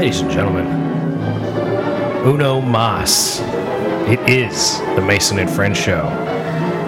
[0.00, 0.66] Ladies and gentlemen,
[2.26, 3.40] Uno Mas.
[4.08, 6.08] It is the Mason and Friends show.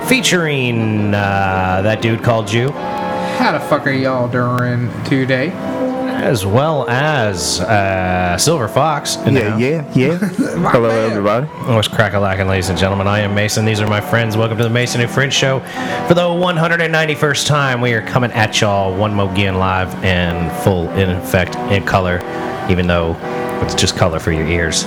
[0.08, 5.50] Featuring uh, that dude called you, How the fuck are y'all doing today?
[6.22, 9.16] As well as uh, Silver Fox.
[9.16, 9.60] in Yeah, house.
[9.60, 10.16] yeah, yeah.
[10.70, 11.10] Hello, man.
[11.10, 11.46] everybody.
[11.74, 13.08] What's crack a lacking, ladies and gentlemen?
[13.08, 13.64] I am Mason.
[13.64, 14.36] These are my friends.
[14.36, 15.58] Welcome to the Mason and Friends show.
[16.06, 20.88] For the 191st time, we are coming at y'all one more again live and full
[20.90, 22.18] in effect in color,
[22.70, 23.16] even though
[23.62, 24.84] it's just color for your ears.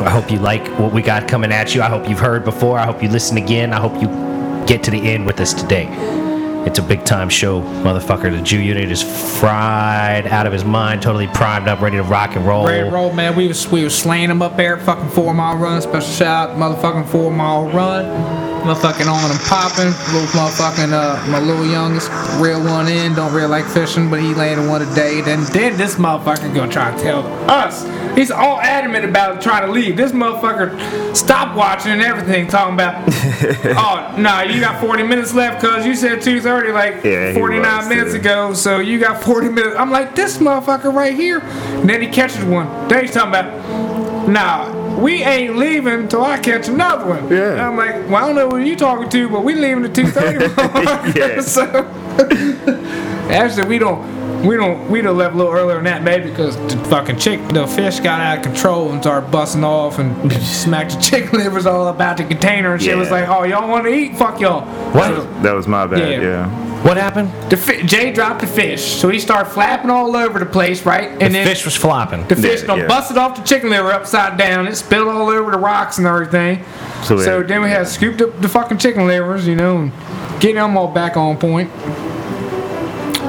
[0.00, 1.82] I hope you like what we got coming at you.
[1.82, 2.78] I hope you've heard before.
[2.78, 3.74] I hope you listen again.
[3.74, 4.08] I hope you
[4.66, 5.88] get to the end with us today.
[6.66, 8.30] It's a big time show, motherfucker.
[8.30, 9.02] The Jew unit is
[9.38, 12.66] fried out of his mind, totally primed up, ready to rock and roll.
[12.66, 13.34] Red roll, man.
[13.34, 15.80] We was we was slaying them up there fucking four mile run.
[15.80, 18.04] Special shout, out, motherfucking four mile run.
[18.60, 19.88] Motherfucking on and popping.
[20.12, 22.10] Little motherfucking uh, my little youngest,
[22.40, 23.14] real one in.
[23.14, 25.20] Don't really like fishing, but he landed one today.
[25.22, 27.84] Then then this motherfucker gonna try to tell us.
[28.16, 29.96] He's all adamant about trying to leave.
[29.96, 33.02] This motherfucker stopped watching and everything, talking about.
[33.64, 38.12] oh nah, you got 40 minutes left, cause you said 2:30 like Yeah, 49 minutes
[38.12, 38.18] too.
[38.20, 38.52] ago.
[38.52, 39.76] So you got 40 minutes.
[39.78, 41.40] I'm like, this motherfucker right here.
[41.40, 42.66] And then he catches one.
[42.88, 47.28] Then he's talking about, nah, we ain't leaving till I catch another one.
[47.30, 47.52] Yeah.
[47.52, 49.92] And I'm like, well, I don't know who you talking to, but we leaving at
[49.92, 51.14] 2:30.
[51.16, 51.40] Yeah.
[51.56, 51.64] so
[53.30, 54.20] actually, we don't.
[54.44, 57.46] We don't We'd have left a little earlier than that, maybe because the fucking chick,
[57.48, 61.66] the fish got out of control and started busting off and smacked the chicken livers
[61.66, 62.96] all about the container and shit.
[62.96, 64.16] was like, oh y'all want to eat?
[64.16, 64.64] Fuck y'all.
[64.92, 65.42] What?
[65.42, 66.22] That was my bad, Yeah.
[66.22, 66.69] yeah.
[66.82, 67.30] What happened?
[67.50, 71.10] The fi- Jay dropped the fish, so he started flapping all over the place, right?
[71.10, 72.26] And The then fish was flopping.
[72.26, 72.86] the fish Yeah, done yeah.
[72.86, 74.66] busted off the chicken liver upside down.
[74.66, 76.64] It spilled all over the rocks and everything.
[77.02, 79.76] So So, we had- then we had scooped up the fucking chicken livers, you know,
[79.78, 79.92] and
[80.40, 81.70] getting them all back on point.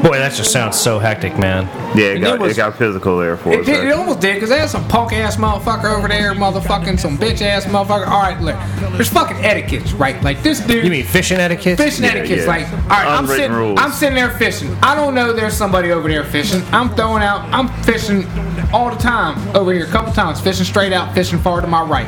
[0.02, 1.66] Boy, that just sounds so hectic, man.
[1.96, 3.66] Yeah, it got, it was- it got physical there for It, us.
[3.68, 7.42] did, it almost did, because there's some punk ass motherfucker over there, motherfucking some bitch
[7.42, 8.08] ass motherfucker.
[8.08, 8.56] All right, look,
[8.94, 10.20] there's fucking etiquettes, right?
[10.24, 10.84] Like this dude.
[10.84, 11.78] You mean fishing etiquette?
[11.78, 12.48] Fishing Yeah, etiquette's yeah.
[12.48, 13.80] like, all right, I'm sitting, rules.
[13.80, 14.76] I'm sitting there fishing.
[14.82, 16.64] I don't know there's somebody over there fishing.
[16.72, 18.26] I'm throwing out, I'm fishing
[18.74, 21.84] all the time over here, a couple times, fishing straight out, fishing far to my
[21.84, 22.08] right.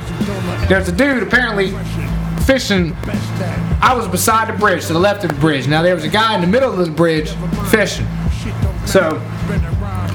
[0.68, 1.72] There's a dude apparently
[2.46, 2.96] fishing.
[3.84, 5.68] I was beside the bridge, to the left of the bridge.
[5.68, 7.32] Now there was a guy in the middle of the bridge
[7.70, 8.08] fishing.
[8.86, 9.22] So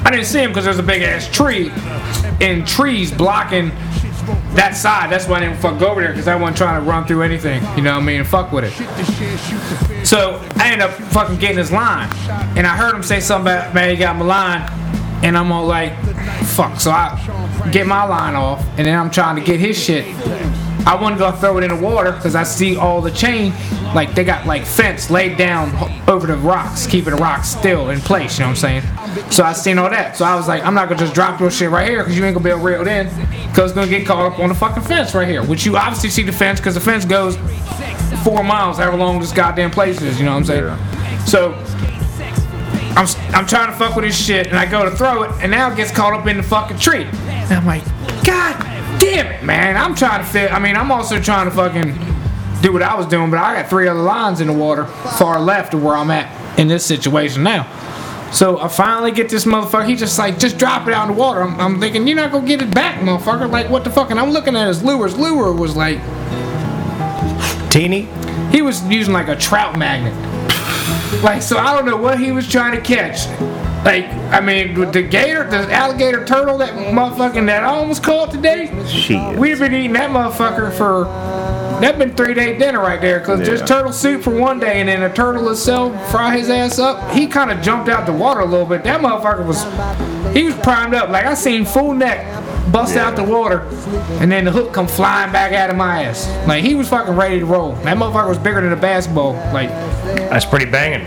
[0.04, 1.70] I didn't see him because there's a big ass tree
[2.40, 3.68] and trees blocking
[4.54, 5.12] that side.
[5.12, 7.22] That's why I didn't fuck go over there because I wasn't trying to run through
[7.22, 7.62] anything.
[7.76, 8.24] You know what I mean?
[8.24, 10.06] Fuck with it.
[10.06, 12.10] So I ended up fucking getting his line.
[12.56, 14.62] And I heard him say something about, man, he got my line.
[15.22, 15.94] And I'm all like,
[16.46, 16.80] fuck.
[16.80, 20.06] So I get my line off and then I'm trying to get his shit.
[20.88, 23.53] I want to go throw it in the water because I see all the chain,
[23.94, 25.69] like they got like fence laid down
[26.09, 28.38] over the rocks, keeping the rocks still in place.
[28.38, 29.31] You know what I'm saying?
[29.31, 30.16] So I seen all that.
[30.16, 32.25] So I was like, I'm not gonna just drop your shit right here because you
[32.25, 33.06] ain't gonna be able to reel it in
[33.48, 35.44] because it's gonna get caught up on the fucking fence right here.
[35.44, 37.37] Which you obviously see the fence because the fence goes
[38.25, 40.19] four miles, however long this goddamn place is.
[40.19, 40.65] You know what I'm saying?
[40.65, 41.25] Yeah.
[41.27, 41.53] So
[42.97, 45.50] I'm, I'm trying to fuck with his shit, and I go to throw it, and
[45.50, 47.04] now it gets caught up in the fucking tree.
[47.04, 47.84] And I'm like,
[48.25, 48.78] God
[49.08, 49.76] damn it, man.
[49.76, 50.52] I'm trying to fit.
[50.52, 51.92] I mean, I'm also trying to fucking
[52.60, 55.41] do what I was doing, but I got three other lines in the water far
[55.41, 57.72] left of where I'm at in this situation now.
[58.32, 59.88] So I finally get this motherfucker.
[59.88, 61.42] He just like, just drop it out in the water.
[61.42, 63.50] I'm, I'm thinking, you're not gonna get it back, motherfucker.
[63.50, 64.10] Like, what the fuck?
[64.10, 65.06] And I'm looking at his lure.
[65.06, 65.98] His lure was like,
[67.70, 68.08] Teeny?
[68.50, 70.14] he was using like a trout magnet.
[71.22, 73.26] Like, so I don't know what he was trying to catch.
[73.84, 78.31] Like, I mean, with the gator, the alligator turtle, that motherfucking that I almost caught
[78.31, 78.71] today.
[78.87, 79.39] Shit.
[79.39, 81.05] We've been eating that motherfucker for.
[81.81, 83.66] That been three day dinner right there, cause just Yeah.
[83.77, 87.12] turtle soup for one day, and then a turtle itself fry his ass up.
[87.12, 88.83] He kind of jumped out the water a little bit.
[88.83, 89.65] That motherfucker was,
[90.34, 91.09] he was primed up.
[91.10, 92.27] Like I seen full neck
[92.72, 93.06] bust Yeah.
[93.06, 93.62] out the water,
[94.19, 96.28] and then the hook come flying back out of my ass.
[96.49, 97.75] Like he was fucking ready to roll.
[97.84, 99.34] That motherfucker was bigger than a basketball.
[99.55, 99.71] Like
[100.31, 101.06] That's pretty banging.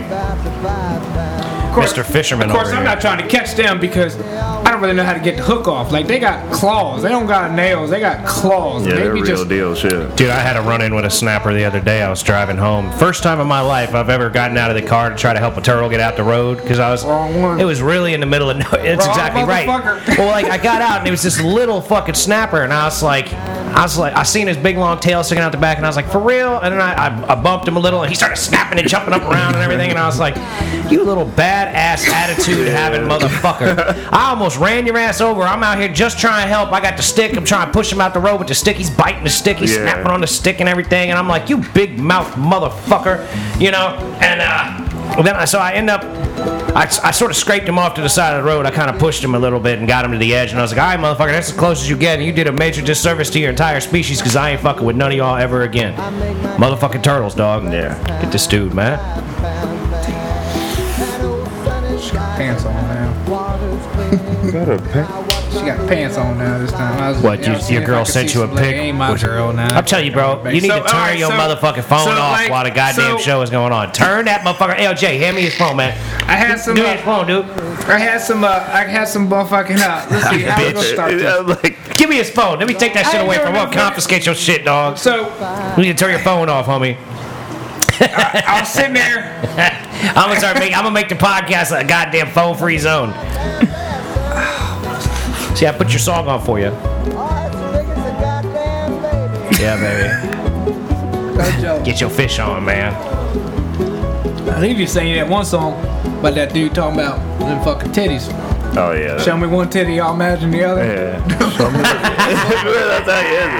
[1.72, 2.04] Of course, Mr.
[2.04, 2.94] Fisherman Of course, over I'm here.
[2.94, 5.68] not trying to catch them because I don't really know how to get the hook
[5.68, 5.90] off.
[5.90, 7.02] Like they got claws.
[7.02, 7.88] They don't got nails.
[7.88, 8.86] They got claws.
[8.86, 10.14] Yeah, they're real just deal shit.
[10.14, 12.02] Dude, I had a run in with a snapper the other day.
[12.02, 12.92] I was driving home.
[12.98, 15.38] First time in my life I've ever gotten out of the car to try to
[15.38, 17.06] help a turtle get out the road because I was.
[17.06, 17.58] Wrong one.
[17.58, 18.66] It was really in the middle of no.
[18.72, 19.66] It's Wrong exactly right.
[20.18, 23.02] Well, like I got out and it was this little fucking snapper, and I was
[23.02, 23.32] like,
[23.74, 25.88] I was like, I seen his big long tail sticking out the back, and I
[25.88, 26.58] was like, for real?
[26.58, 29.14] And then I, I, I bumped him a little, and he started snapping and jumping
[29.14, 30.36] up around and everything, and I was like,
[30.90, 34.08] you little badass attitude having motherfucker.
[34.12, 35.42] I almost ran your ass over.
[35.42, 36.72] I'm out here just trying to help.
[36.72, 37.36] I got the stick.
[37.36, 38.76] I'm trying to push him out the road with the stick.
[38.76, 39.56] He's biting the stick.
[39.58, 39.82] He's Yeah.
[39.82, 41.10] snapping on the stick and everything.
[41.10, 43.26] And I'm like, you big mouth motherfucker,
[43.60, 43.88] you know.
[44.20, 44.81] And uh,
[45.20, 46.02] then I, so I end up,
[46.74, 48.64] I, I sort of scraped him off to the side of the road.
[48.64, 50.50] I kind of pushed him a little bit and got him to the edge.
[50.50, 52.18] And I was like, all right, motherfucker, that's as close as you get.
[52.18, 54.96] And you did a major disservice to your entire species because I ain't fucking with
[54.96, 55.94] none of y'all ever again.
[56.58, 57.64] Motherfucking turtles, dog.
[57.64, 57.98] Yeah.
[58.22, 58.98] Get this dude, man.
[62.36, 63.12] Pants on now.
[64.50, 65.21] Got a pen?
[65.52, 66.98] She got pants on now this time.
[67.02, 68.48] I was, What, you- was seeing your if girl I could sent see you a
[68.48, 68.64] some leg.
[68.74, 68.76] pic?
[68.76, 69.76] Ain't my girl now.
[69.76, 72.10] I'm telling you, bro, you need So, to turn alright, your so- motherfucking phone so,
[72.10, 73.92] off like, while the goddamn so- show is going on.
[73.92, 74.76] Turn that motherfucker.
[74.76, 75.90] LJ, hand me his phone, man.
[76.28, 76.74] I had some.
[76.74, 77.44] Give me Uh, his phone, dude.
[77.88, 78.44] I had some.
[78.44, 79.78] Uh, I had some motherfucking.
[79.78, 80.42] Uh, let's see.
[80.42, 81.22] How we gonna start this?
[81.22, 82.58] Yeah, like, Give me his phone.
[82.58, 83.70] Let me take that shit away from him.
[83.70, 84.96] Confiscate your shit, dog.
[84.98, 85.30] So
[85.76, 86.96] You need to turn your phone off, homie.
[88.00, 89.38] I was sitting there.
[90.16, 90.74] I'm gonna start making.
[90.74, 93.12] I'm gonna make the podcast a goddamn phone-free zone.
[95.54, 96.72] See, I put your song on for you.
[99.60, 100.08] Yeah, baby.
[101.84, 102.92] Get your fish on, man.
[104.50, 105.74] I think you sang that one song
[106.20, 108.28] about that dude talking about them fucking titties.
[108.76, 109.18] oh yeah.
[109.22, 110.84] Show me one titty, I'll imagine the other.
[110.84, 111.28] Yeah.
[111.56, 113.52] Show me the- That's how he is.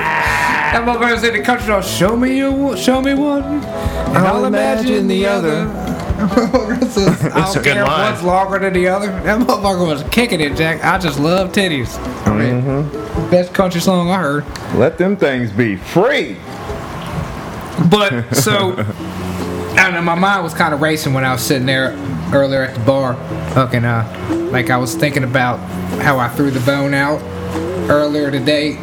[0.72, 5.06] That motherfucker said the country song, show me you, show me one, and I'll, imagine,
[5.06, 5.66] the other.
[6.24, 8.12] It's a good line.
[8.12, 9.08] One's longer than the other.
[9.22, 10.84] That motherfucker was kicking it, Jack.
[10.84, 11.98] I just love titties.
[12.26, 14.44] I mean, Best country song I heard.
[14.74, 16.36] Let them things be free.
[17.90, 20.02] But so, I don't know.
[20.02, 21.92] My mind was kind of racing when I was sitting there
[22.32, 23.14] earlier at the bar,
[23.54, 25.58] fucking uh, like I was thinking about
[26.00, 27.20] how I threw the bone out
[27.90, 28.74] earlier today.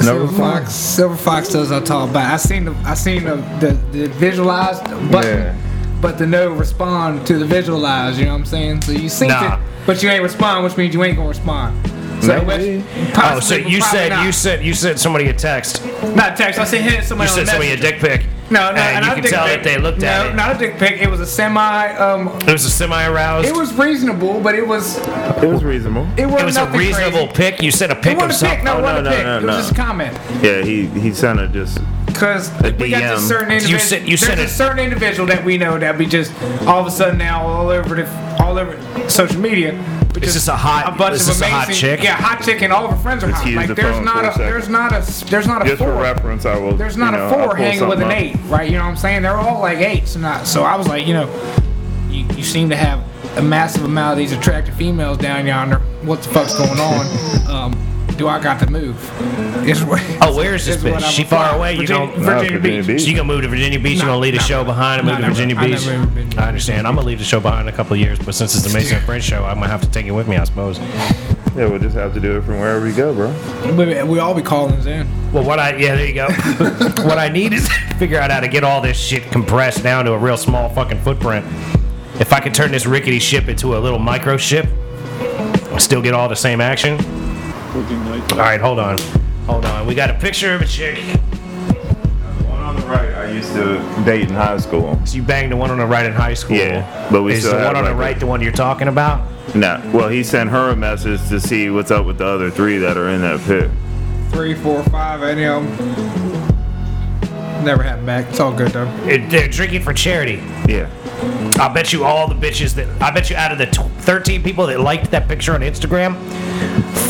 [0.00, 2.30] Silver Fox, Silver Fox does I talk about.
[2.32, 5.56] I seen the, I seen the, the, the visualized button, Yeah.
[6.00, 8.18] But the no respond to the visualize.
[8.18, 8.82] You know what I'm saying?
[8.82, 9.54] So you synced Nah.
[9.56, 11.86] it, but you ain't respond, which means you ain't gonna respond.
[12.22, 12.78] So Maybe.
[12.78, 12.86] which
[13.18, 14.24] Oh, so you said not.
[14.24, 15.84] you sent you sent somebody a text.
[16.14, 16.58] not text.
[16.58, 18.26] I said hit somebody You sent somebody a dick pic.
[18.48, 19.62] No, no, and you not a can dick tell pic.
[19.62, 20.30] that they looked no, at it.
[20.30, 21.00] No, not a dick pic.
[21.02, 21.88] It was a semi.
[21.96, 23.48] Um, It was a semi-aroused.
[23.48, 26.06] it was reasonable, but it was It was reasonable.
[26.16, 27.50] it, It wasn't was a reasonable Crazy.
[27.52, 27.62] pic.
[27.62, 28.36] You sent a It pic of a pic.
[28.36, 28.64] something.
[28.64, 29.56] No, Oh, it wasn't no, no, no, it was no.
[29.58, 30.16] just a comment.
[30.42, 31.78] Yeah, he he sent it just.
[32.16, 33.28] Because we got this DM.
[33.28, 33.80] certain You individual.
[33.80, 36.32] sent- you there's sent a it- certain individual that we know that we just
[36.66, 38.08] all of a sudden now all over the
[38.42, 38.76] all over
[39.08, 39.74] social media.
[40.12, 42.02] but Is this a hot- a bunch is of this a hot amazing, chick?
[42.02, 43.52] Yeah, hot chick, and all of her friends are Just hot.
[43.54, 46.02] Like the there's not a a there's not a there's not a Just for four.
[46.02, 46.74] reference, I will.
[46.76, 48.70] There's not you a four I'll hanging with an something eight, right?
[48.70, 49.22] You know what I'm saying?
[49.22, 50.46] They're all like eights and not.
[50.46, 51.28] So I was like, you know,
[52.08, 53.00] you, you seem to have
[53.36, 55.80] a massive amount of these attractive females down yonder.
[56.02, 57.50] What the fuck's going on?
[57.50, 57.85] Um,
[58.16, 58.96] do I got to move?
[59.68, 61.04] Is what, Oh, where is this is what bitch?
[61.06, 61.58] I'm She far applying.
[61.58, 61.72] away?
[61.72, 62.86] You Virginia, don't- Virginia, oh, Virginia Beach.
[62.86, 63.00] Beach.
[63.02, 63.92] So you gonna move to Virginia Beach?
[63.94, 64.44] You No, gonna leave the no.
[64.46, 65.34] show behind and No, move to never.
[65.34, 65.86] Virginia I Beach?
[65.86, 66.86] never been- I understand.
[66.86, 68.72] I'm gonna leave the show behind in a couple of years, but since it's the
[68.72, 70.78] Mason and Friends show, I'm gonna have to take it with me, I suppose.
[70.78, 73.34] Yeah, we'll just have to do it from wherever we go, bro.
[73.74, 75.06] We, we all be calling in.
[75.32, 76.26] Well, what I yeah, there you go.
[77.04, 80.04] what I need is to figure out how to get all this shit compressed down
[80.04, 81.44] to a real small fucking footprint.
[82.20, 84.66] If I could turn this rickety ship into a little micro ship,
[85.72, 86.98] I still get all the same action.
[87.76, 88.96] All right, hold on,
[89.46, 89.86] hold on.
[89.86, 90.96] We got a picture of a chick.
[90.96, 91.74] The
[92.48, 94.98] one on the right, I used to date in high school.
[95.04, 96.56] So you banged the one on the right in high school.
[96.56, 98.50] Yeah, but we is still the have, one on the like, right the one you're
[98.52, 99.28] talking about?
[99.54, 99.78] No.
[99.92, 102.96] well, he sent her a message to see what's up with the other three that
[102.96, 103.70] are in that pit.
[104.30, 107.64] Three, four, five, any of them.
[107.64, 108.26] Never happened back.
[108.30, 108.88] It's all good though.
[109.06, 110.42] It- they're drinking for charity.
[110.66, 110.88] Yeah.
[111.60, 114.42] I bet you all the bitches that I bet you out of the tw 13
[114.42, 116.14] people that liked that picture on Instagram,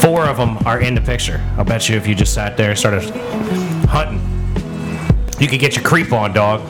[0.00, 1.40] four of them are in the picture.
[1.56, 3.02] I'll bet you if you just sat there and started
[3.88, 4.20] hunting,
[5.40, 6.62] you could get your creep on, dog.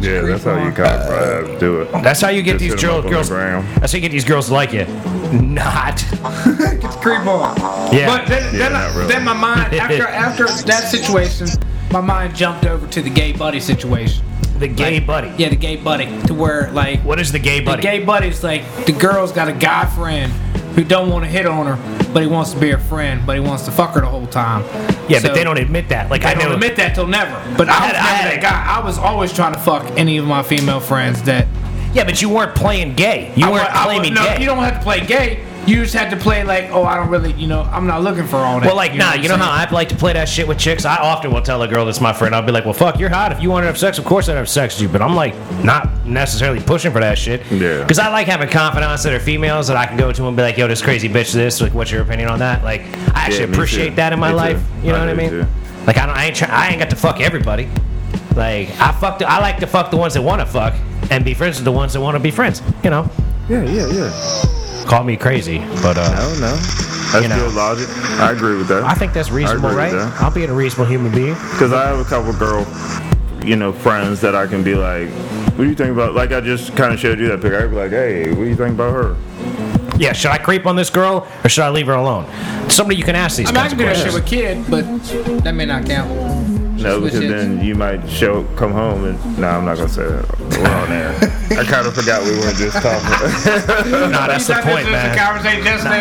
[0.00, 1.92] Yeah, that's how you kind of probably do it.
[2.02, 3.28] That's how you get Just these hit 'em girl, up on the girls.
[3.28, 3.74] gram.
[3.80, 4.84] That's how you get these girls to like you.
[5.32, 5.98] Not.
[7.00, 7.56] Creep on.
[7.94, 8.06] Yeah.
[8.06, 9.08] But then, Yeah, then, not really.
[9.08, 11.46] then my mind after after that situation,
[11.92, 14.24] my mind jumped over to the gay buddy situation.
[14.58, 15.32] the gay buddy.
[15.38, 17.82] Yeah, the gay buddy, to where like What is the gay buddy?
[17.82, 17.98] the buddy?
[18.00, 20.32] gay buddy's like the girl's got a guy friend
[20.74, 23.34] who don't want to hit on her, but he wants to be her friend, but
[23.34, 24.62] he wants to fuck her the whole time.
[25.08, 26.08] yeah, So- but they don't admit that.
[26.10, 26.54] Like I don't know.
[26.54, 27.32] admit that till never.
[27.58, 28.64] But I, I had- I had a- guy.
[28.78, 31.46] I was always trying to fuck any of my female friends that
[31.92, 33.32] yeah, but you weren't playing gay.
[33.36, 34.40] You I weren't wa- I wa- claiming no, gay.
[34.40, 35.44] You don't have to play gay.
[35.66, 38.26] You just had to play like, oh, I don't really, you know, I'm not looking
[38.26, 38.66] for all that.
[38.66, 39.68] Well, like, nah, what you know I'm how saying?
[39.68, 40.84] I like to play that shit with chicks?
[40.84, 43.08] I often will tell a girl that's my friend, I'll be like, well, fuck, you're
[43.08, 43.32] hot.
[43.32, 44.88] If you want to have sex, of course I'd have sex with you.
[44.90, 47.40] But I'm like, not necessarily pushing for that shit.
[47.50, 47.80] Yeah.
[47.80, 50.42] Because I like having confidants that are females that I can go to and be
[50.42, 51.60] like, yo, this crazy bitch, this.
[51.62, 52.62] Like, what's your opinion on that?
[52.62, 52.82] Like,
[53.14, 53.94] I actually Yeah, appreciate too.
[53.96, 54.36] that in my Me too.
[54.36, 54.62] life.
[54.82, 55.30] You know I what I mean?
[55.30, 55.46] too.
[55.86, 57.68] Like, I, don't, I ain't try, I ain't got to fuck everybody.
[58.36, 59.18] Like, I fuck.
[59.18, 60.74] The, I like to fuck the ones that want to fuck
[61.10, 62.60] and be friends with the ones that want to be friends.
[62.82, 63.08] You know,
[63.48, 64.60] Yeah, yeah, yeah.
[64.84, 66.56] Call me crazy, but uh, No, no.
[67.12, 67.46] That's You know.
[67.48, 67.88] good logic.
[68.18, 68.82] I agree with that.
[68.84, 69.92] I think that's reasonable, right?
[69.92, 70.20] that.
[70.20, 71.34] I'll be a reasonable human being.
[71.52, 72.66] Because I have a couple girl,
[73.44, 76.14] you know, friends that I can be like, What do you think about?
[76.14, 77.62] Like I just kind of showed you that picture.
[77.62, 79.16] I'd be like, hey, what do you think about her?
[79.96, 82.26] Yeah, should I creep on this girl or should I leave her alone?
[82.68, 84.26] Somebody you can ask these I mean, I kinds can of do that shit with
[84.26, 84.82] kid, but
[85.44, 86.10] that may not count.
[86.80, 90.38] No, because then you might show come home and no, I'm not gonna say that.
[90.40, 91.30] We're on there.
[91.58, 93.10] I kind of forgot we weren't just talking.
[94.14, 95.16] No, that's the point, man.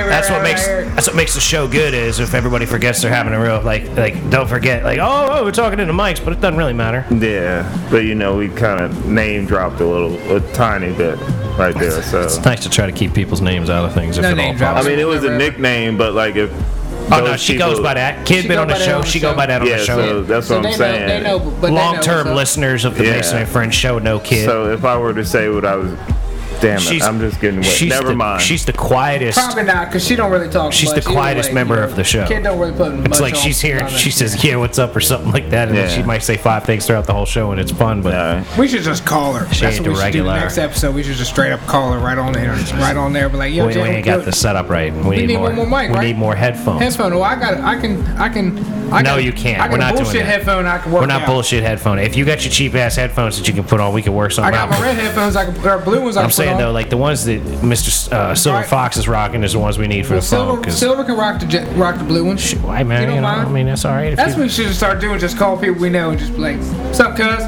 [0.10, 3.34] That's what makes that's what makes the show good is if everybody forgets they're having
[3.34, 6.42] a real like like don't forget like oh, oh we're talking into mics but it
[6.42, 7.06] doesn't really matter.
[7.16, 11.18] yeah, but you know we kind of name dropped a little, a tiny bit
[11.58, 12.02] right there.
[12.04, 14.32] So It's nice to try to keep people's names out of things if No at
[14.32, 14.86] all name drops.
[14.86, 16.52] I mean, it was a nickname, but like if
[17.12, 18.26] Oh no, those she goes by that.
[18.26, 19.02] Kid She been on the show.
[19.04, 19.96] She go by that on Yeah, the show.
[19.98, 21.08] so that's So what they I'm know, saying.
[21.08, 22.36] they know, but Long-term what's up.
[22.36, 23.12] listeners of the Yeah.
[23.18, 24.46] Mason and Friends show know kid.
[24.46, 25.92] So if I were to say what I was,
[26.64, 27.66] damn it, I'm just getting wet.
[27.70, 28.42] she's Never the, mind.
[28.42, 29.38] She's the quietest.
[29.38, 31.88] Probably not, because she don't really talk She's much the quietest way, member you know.
[31.88, 32.26] of the show.
[32.28, 33.88] Kid don't really put much It's like she's here.
[33.90, 36.64] She says, "Yeah, what's up?" or something like that, and then she might say five
[36.64, 38.02] things throughout the whole show, and it's fun.
[38.02, 38.58] But Alright.
[38.58, 39.52] We should just call her.
[39.54, 40.24] She That's ain't what we the should do.
[40.24, 43.14] The next episode, we should just straight up call her right on there, right on
[43.14, 43.30] there.
[43.30, 44.94] But like, yo, we, Jay, we ain't got the setup right.
[44.94, 45.44] We, need, need more.
[45.54, 46.06] one more mic, we right?
[46.08, 46.82] need more headphones.
[46.82, 47.14] headphone.
[47.14, 47.56] Well, I got.
[47.60, 48.02] I can.
[48.18, 48.58] I can.
[48.94, 49.60] I No, got, you can't.
[49.60, 50.26] I got We're a not doing bullshit that.
[50.32, 50.66] headphone.
[50.68, 51.02] I can work.
[51.02, 51.28] We're not out.
[51.28, 51.98] bullshit headphone.
[52.00, 54.32] If you got your cheap ass headphones that you can put on, we can work
[54.32, 54.54] something.
[54.54, 54.82] I something got out.
[54.82, 55.36] my red headphones.
[55.36, 55.68] I can.
[55.68, 56.16] Or blue ones.
[56.18, 56.68] I can I'm put saying on.
[56.68, 58.12] though, like the ones that Mr.
[58.12, 58.68] Uh, Silver Right.
[58.68, 60.48] Fox is rocking is the ones we need for Well, the phone.
[60.48, 62.52] silver, 'cause- silver can rock the jet, rock the blue ones.
[62.56, 63.04] Why, man?
[63.04, 63.48] You You, know, mind?
[63.48, 64.14] I mean, that's all right.
[64.14, 65.20] If That's you- what we should start doing.
[65.20, 67.44] Just call people we know and just be like, "What's up, cuz?"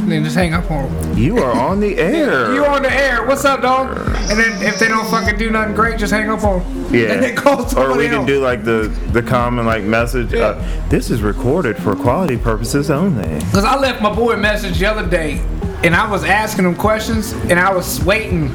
[0.00, 1.16] And then just hang up on them.
[1.18, 2.52] You are on the air.
[2.52, 3.24] You on the air?
[3.26, 3.96] What's up, dog?
[4.30, 6.86] And then if they don't fucking do nothing great, just hang up on them.
[6.94, 7.12] Yeah.
[7.12, 8.26] And then call somebody or we can else.
[8.26, 10.32] do like the the common like message.
[10.32, 10.40] Yeah.
[10.44, 13.40] Uh, this is recorded for quality purposes only.
[13.52, 15.40] Cause I left my boy a message the other day,
[15.84, 18.48] and I was asking him questions, and I was waiting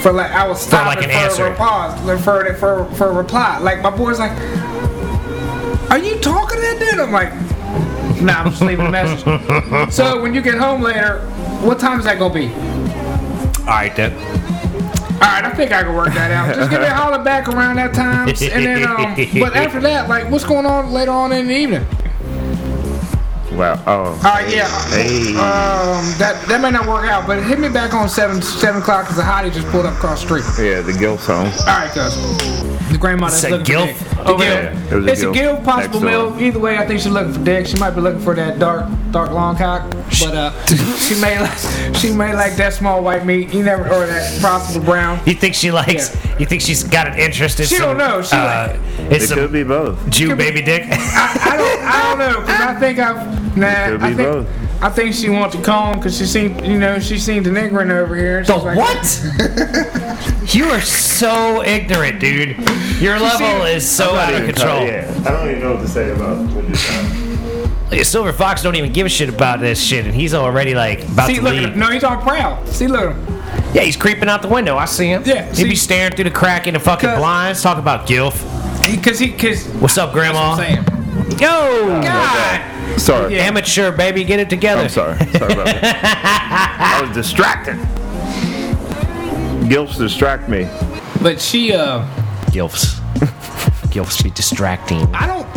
[0.00, 1.46] for like I was stopping like, for, an answer.
[1.46, 3.58] a reply, for, for for a reply.
[3.58, 4.32] Like my boy's like,
[5.90, 7.32] "Are you talking to that dude?" I'm like,
[8.20, 11.20] "Nah, I'm just leaving a message." so when you get home later,
[11.62, 12.52] what time is that gonna be?
[13.68, 14.12] all right, then.
[15.18, 16.54] All right, I think I can work that out.
[16.54, 19.40] Just give me a holler back around that time, and then um.
[19.40, 21.86] But after that, like, what's going on later on in the evening?
[23.52, 23.82] Wow.
[23.86, 24.04] Oh.
[24.04, 24.68] All right, yeah.
[24.90, 25.30] Hey.
[25.36, 29.04] Um, that that may not work out, but hit me back on seven seven o'clock
[29.04, 30.66] because the hottie just pulled up across the street.
[30.66, 31.46] Yeah, the Gil song.
[31.46, 32.14] All right, cuz.
[32.92, 33.92] The grandmother's It's a looking gilf?
[33.94, 34.07] for dick.
[34.07, 34.48] The Over gilf.
[34.48, 34.72] there.
[34.98, 36.30] It was It's a gilf gill, possible next door.
[36.30, 36.40] milk.
[36.40, 37.66] Either way, I think she's looking for dick.
[37.66, 40.52] She might be looking for that dark, dark long cock, but uh,
[40.98, 43.52] she may like she may like that small white meat.
[43.52, 45.20] You never or that possible brown.
[45.26, 46.14] You think she likes?
[46.38, 47.66] You think she's got an interest in?
[47.66, 48.22] She some, don't know.
[48.22, 48.76] She uh,
[49.10, 50.08] It it's some could be both.
[50.10, 50.84] Jew baby dick.
[50.88, 53.86] I, I don't I don't know because I think I've nah.
[53.86, 54.46] Could be I think both.
[54.80, 57.90] I think she wants to comb because she seen you know she seen the niggering
[57.90, 58.44] over here.
[58.44, 60.54] The like, what?
[60.54, 62.56] you are so ignorant, dude.
[63.00, 64.86] Your level is so out of control.
[64.86, 65.12] Yeah.
[65.26, 66.64] I don't even know what to say about what
[67.90, 71.02] you're Silver Fox don't even give a shit about this shit, and he's already like
[71.08, 71.68] about See, to look at leave.
[71.70, 71.78] him.
[71.78, 72.68] No, he's all proud.
[72.68, 73.42] See, look at him.
[73.74, 74.76] Yeah, he's creeping out the window.
[74.76, 75.22] I see him.
[75.26, 78.44] Yeah, he see- be staring through the crack in the fucking blinds, talking about Gilf.
[78.88, 80.52] Because he, because What's up, Grandma?
[80.52, 81.40] I'm saying.
[81.40, 82.77] Yo, oh, God.
[82.96, 83.34] Sorry.
[83.34, 83.42] Yeah.
[83.42, 84.82] amateur baby, get it together.
[84.82, 85.18] I'm sorry.
[85.18, 86.98] Sorry about that.
[87.00, 87.76] I was distracted.
[89.68, 90.68] Gilfs distract me.
[91.22, 92.06] But she, uh,
[92.46, 92.98] Gilfs.
[93.90, 95.14] Gilfs be distracting.
[95.14, 95.48] I don't,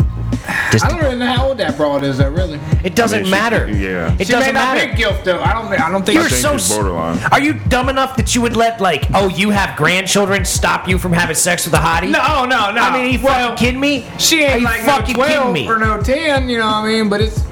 [0.70, 2.58] Dis- I don't really know how old that broad is, That Really.
[2.84, 3.68] it doesn't I mean, she- matter.
[3.68, 4.14] yeah.
[4.18, 4.90] It She may doesn't not matter.
[4.90, 5.40] be guilt though.
[5.42, 5.80] I don't think.
[5.80, 6.16] I don't think.
[6.16, 7.18] You're I think so she's borderline.
[7.32, 10.98] Are you dumb enough that you would let like, oh, you have grandchildren stop you
[10.98, 12.10] from having sex with a hottie?
[12.10, 12.80] no, no, no.
[12.82, 14.06] I mean, are you well, fucking kidding me?
[14.18, 15.68] she Are ain't you like fucking no kidding me?
[15.68, 16.48] or no ten.
[16.48, 17.08] You know what I mean?
[17.08, 17.42] But it's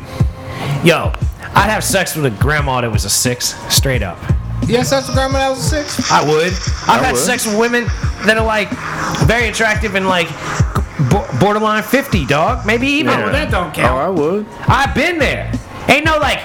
[0.85, 1.13] Yo,
[1.55, 4.19] I'd have sex with a grandma that was a six, straight up.
[4.67, 6.11] yes, that's the grandma that was a six.
[6.11, 6.53] I would.
[6.89, 7.21] I've had would.
[7.21, 7.85] sex with women
[8.25, 8.71] that are like
[9.27, 10.70] very attractive and like bo-
[11.41, 12.67] borderline 50, dog.
[12.67, 13.07] Maybe even.
[13.17, 13.93] well, oh, that don't count.
[13.93, 14.47] Oh, I would.
[14.69, 15.53] I've been there.
[15.89, 16.39] Ain't no like,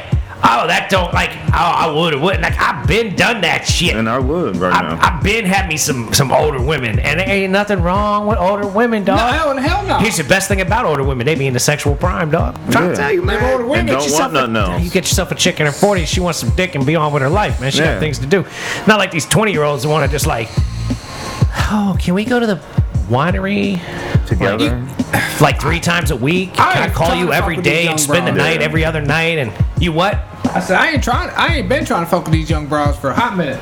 [0.44, 2.42] oh, that don't like, oh, I would or wouldn't.
[2.44, 3.96] Like, I've been done that shit.
[3.96, 5.00] And I would right I've, now.
[5.18, 8.68] I've been had me some some older women, and there ain't nothing wrong with older
[8.68, 9.18] women, dog.
[9.18, 9.58] No, dog.
[9.60, 9.98] hell, hell no.
[10.00, 12.56] Here's the best thing about older women: they be in the sexual prime, dog.
[12.58, 12.92] I'm trying Yeah.
[12.92, 13.42] to tell you, man.
[13.42, 14.84] Them older women Get don't yourself want nothing a, else.
[14.84, 16.08] You get yourself a chick in her 40s.
[16.08, 17.72] She wants some dick and be on with her life, man.
[17.72, 17.94] She Yeah.
[17.94, 18.46] got things to do.
[18.88, 20.50] Not like these 20 year olds that want to just like,
[21.72, 22.56] oh, can we go to the
[23.08, 23.80] winery
[24.28, 24.82] Together.
[25.42, 26.52] like three times a week?
[26.60, 28.60] I I call you to fuck every with these day young and spend the night
[28.60, 28.66] Yeah.
[28.66, 29.38] every other night?
[29.38, 30.16] And you what?
[30.54, 31.30] I said I ain't trying.
[31.36, 33.62] I ain't been trying to fuck with these young bras for a hot minute.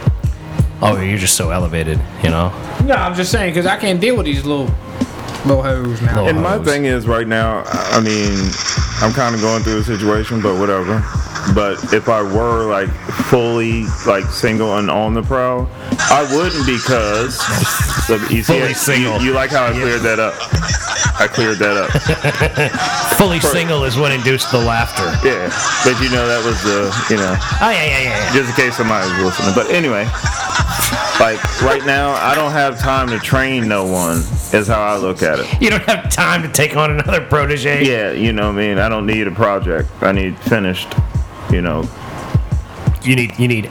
[0.81, 2.49] Oh, you're just so elevated, you know.
[2.83, 4.69] No, I'm just saying because I can't deal with these little
[5.45, 6.23] little hoes now.
[6.23, 8.33] Little- And my thing is right now, I mean,
[9.01, 11.03] I'm kind of going through a situation, but whatever.
[11.53, 12.89] But if I were like
[13.29, 15.69] fully like single and on the prowl,
[16.09, 17.37] I wouldn't because
[18.09, 19.21] look, you see, Fully single.
[19.21, 20.33] You, like how I cleared that up?
[21.19, 21.91] I cleared that up.
[23.17, 25.05] Fully single is what induced the laughter.
[25.27, 25.51] Yeah,
[25.83, 28.25] but you know that was the you know Oh yeah, yeah, yeah.
[28.25, 28.33] yeah.
[28.33, 29.53] just in case somebody was listening.
[29.53, 30.05] But anyway,
[31.19, 34.23] like right now, I don't have time to train no one.
[34.53, 35.61] Is how I look at it.
[35.61, 37.83] You don't have time to take on another protege.
[37.85, 38.77] Yeah, you know what I mean.
[38.77, 39.89] I don't need a project.
[40.01, 40.93] I need finished.
[41.53, 41.87] You know.
[43.03, 43.69] You need you need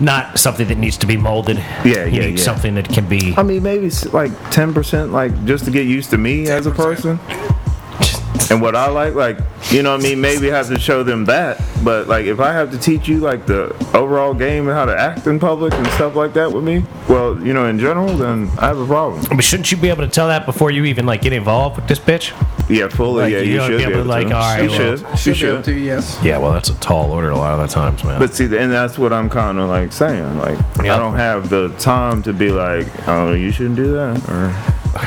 [0.00, 1.58] not something that needs to be molded.
[1.58, 2.44] Yeah, you yeah, need yeah.
[2.44, 3.34] something that can be.
[3.36, 6.70] I mean, maybe like ten percent, like just to get used to me as a
[6.70, 7.18] person.
[8.50, 9.38] And what I like, like,
[9.70, 10.20] you know what I mean?
[10.20, 11.62] Maybe I have to show them that.
[11.82, 14.96] But, like, if I have to teach you, like, the overall game and how to
[14.98, 18.50] act in public and stuff like that with me, well, you know, in general, then
[18.58, 19.24] I have a problem.
[19.30, 21.86] But shouldn't you be able to tell that before you even like get involved with
[21.88, 22.32] this bitch?
[22.68, 23.22] Yeah, fully.
[23.24, 24.34] Like, yeah, you you, should be be able able to, like, to.
[24.34, 25.00] all right, you well- should.
[25.00, 25.64] You Should be able should.
[25.64, 26.18] to, yes.
[26.22, 28.18] Yeah, well, that's a tall order a lot of the times, man.
[28.18, 30.38] But see, and that's what I'm kind of like saying.
[30.38, 30.96] Like, Yeah.
[30.96, 34.54] I don't have the time to be like, oh, you shouldn't do that, or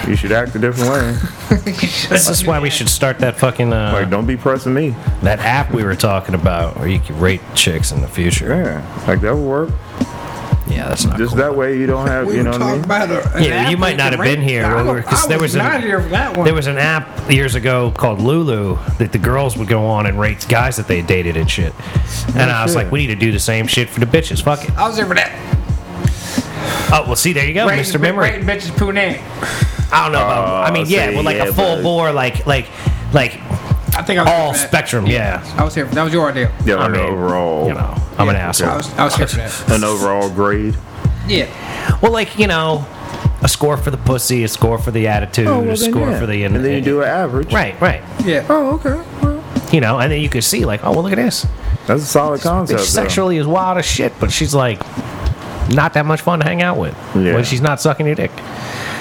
[0.08, 1.58] you should act a different way.
[1.65, 4.96] this is why we should start that fucking uh, Like, don't be pressing me.
[5.24, 8.48] that app we were talking about, where you can rate chicks in the future.
[8.48, 9.70] Yeah, like that would work.
[10.70, 11.38] Yeah, that's not Just cool.
[11.38, 12.84] that way you don't have, We you know what I mean?
[12.84, 15.53] about a, an Yeah, you might not have been here, I, was- 'cause there was
[15.53, 16.44] was an- not here for that one.
[16.44, 20.20] There was an app years ago called Lulu that the girls would go on and
[20.20, 21.74] rate guys that they dated and shit.
[22.36, 22.84] And I was shit.
[22.84, 24.41] like, we need to do the same shit for the bitches.
[24.44, 24.72] Fuck it.
[24.77, 25.32] I was there for that.
[26.91, 28.00] Oh, well, see, there you go, Rating- Mr.
[28.01, 28.32] Memory.
[28.32, 29.22] Rating bitches punani.
[29.91, 30.48] I don't know about.
[30.48, 32.67] Oh, I mean, Oh, yeah, see, well, like yeah, a full but- bore, like, like,
[33.13, 33.39] like
[33.96, 34.67] I think I was all here for that.
[34.67, 35.06] spectrum.
[35.08, 35.56] Yeah.
[35.58, 35.88] I was here.
[35.88, 36.51] For, that was your idea.
[36.65, 38.70] Yeah, I like mean, overall, You know, I'm an Yeah, asshole.
[38.70, 39.72] I was, I was here for that.
[39.72, 40.75] an overall grade.
[41.27, 41.48] Yeah.
[42.01, 42.86] Well, like you know,
[43.41, 46.44] a score for the pussy, a score for the attitude, Oh, a score for the.
[46.44, 47.51] and then you do an average.
[47.53, 48.01] Right, right.
[48.25, 48.46] Yeah.
[48.50, 49.01] Oh, okay.
[49.22, 51.46] Well, You know, and then you could see like, oh well, look at this.
[51.88, 52.79] that's a solid concept.
[52.79, 53.01] Bitch though.
[53.03, 54.79] sexually is wild as shit, but she's like
[55.70, 57.34] not that much fun to hang out with Yeah.
[57.36, 58.32] when she's not sucking your dick.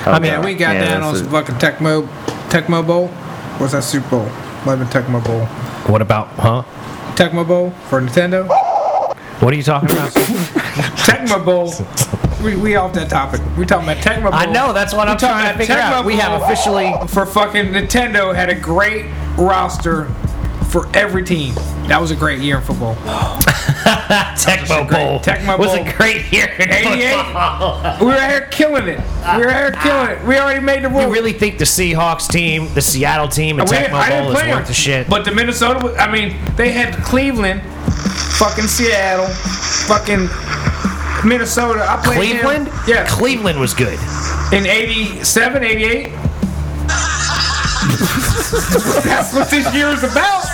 [0.07, 2.07] I mean, Yeah, we got Yeah, down on some fucking Tecmo,
[2.49, 3.09] Tecmo Bowl.
[3.59, 4.25] What's that Super Bowl?
[4.65, 5.47] Might have been Tecmo Bowl.
[5.91, 6.63] what about, huh?
[7.17, 8.47] Tecmo Bowl for Nintendo.
[9.41, 10.11] What are you talking about?
[10.11, 11.73] Tecmo Bowl.
[12.45, 13.41] We, we off that topic.
[13.57, 14.35] We talking about Tecmo Bowl.
[14.35, 16.03] I know that's what We I'm talking trying to about Tecmo out.
[16.05, 20.05] Tecmo We have officially for fucking Nintendo had a great roster
[20.71, 21.55] for every team.
[21.89, 22.95] That was a great year in football.
[24.37, 25.21] Tecmo Bowl.
[25.21, 25.87] Tecmo was Bowl.
[25.87, 26.47] a great year.
[26.59, 28.01] in 88?
[28.01, 28.99] We were out here killing it.
[28.99, 30.25] We were out here killing it.
[30.27, 31.03] We already made the rules.
[31.05, 34.67] You really think the Seahawks team, the Seattle team, and We- Tecmo Bowl is worth
[34.67, 35.09] the shit?
[35.09, 37.63] But the Minnesota, was- I mean, they had Cleveland,
[38.39, 39.29] fucking Seattle,
[39.87, 40.29] fucking
[41.29, 41.87] Minnesota.
[41.89, 42.71] I played them- Cleveland?
[42.89, 43.07] Yeah.
[43.07, 43.99] Cleveland was good.
[44.53, 46.13] In 87, 88.
[49.05, 50.45] That's what this year is about.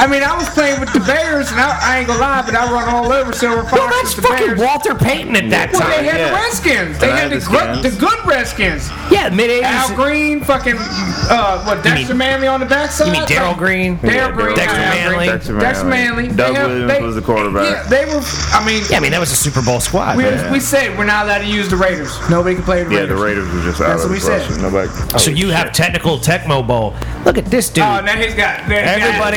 [0.00, 2.54] I mean, I was playing with the Bears, and I, I ain't gonna lie, but
[2.54, 4.60] I run all over Silver Fox No, that's with the fucking Bears.
[4.60, 6.04] Walter Payton at that Well, they time.
[6.04, 6.98] had the Redskins.
[6.98, 8.88] They had, had the, the good, the good Redskins.
[9.10, 9.62] Yeah, mid 80s.
[9.62, 9.96] Al 80s.
[9.96, 13.08] Green, fucking, uh, what, Dexter mean- Manley on the backside?
[13.08, 13.96] You mean Darrell Green?
[13.96, 15.16] Darrell Yeah, Green, Dexter Al Manley.
[15.16, 15.30] Green.
[15.30, 16.22] Dexter Dexter Manley.
[16.24, 16.36] Manley.
[16.36, 17.64] Doug They have- Williams they- was the quarterback.
[17.70, 18.22] Yeah, they were.
[18.54, 20.16] I mean, Yeah, I mean that was a Super Bowl squad.
[20.16, 20.50] we, man.
[20.52, 22.16] we said we're not allowed to use the Raiders.
[22.30, 23.08] Nobody can play the Raiders.
[23.10, 24.46] Yeah, the Raiders were just out That's of what the we said.
[24.46, 24.62] question.
[24.62, 25.18] Nobody.
[25.18, 26.94] So you have technical Tecmo Bowl.
[27.26, 27.84] Look at this dude.
[27.84, 28.66] Oh, now he's got.
[28.68, 28.76] now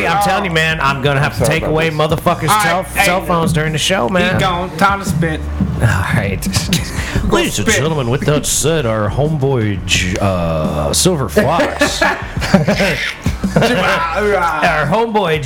[0.03, 1.97] he's got- Everybody, I'm telling you, man, I'm gonna have to take away this.
[1.97, 4.35] motherfuckers' All cell, right, hey, cell phones during the show, man.
[4.35, 4.75] He gone.
[4.77, 5.39] Time to spit.
[5.81, 6.45] All right.
[7.31, 12.01] Ladies and gentlemen, with that said, our homeboy J- uh, Silver Fox,
[13.55, 15.39] our homeboy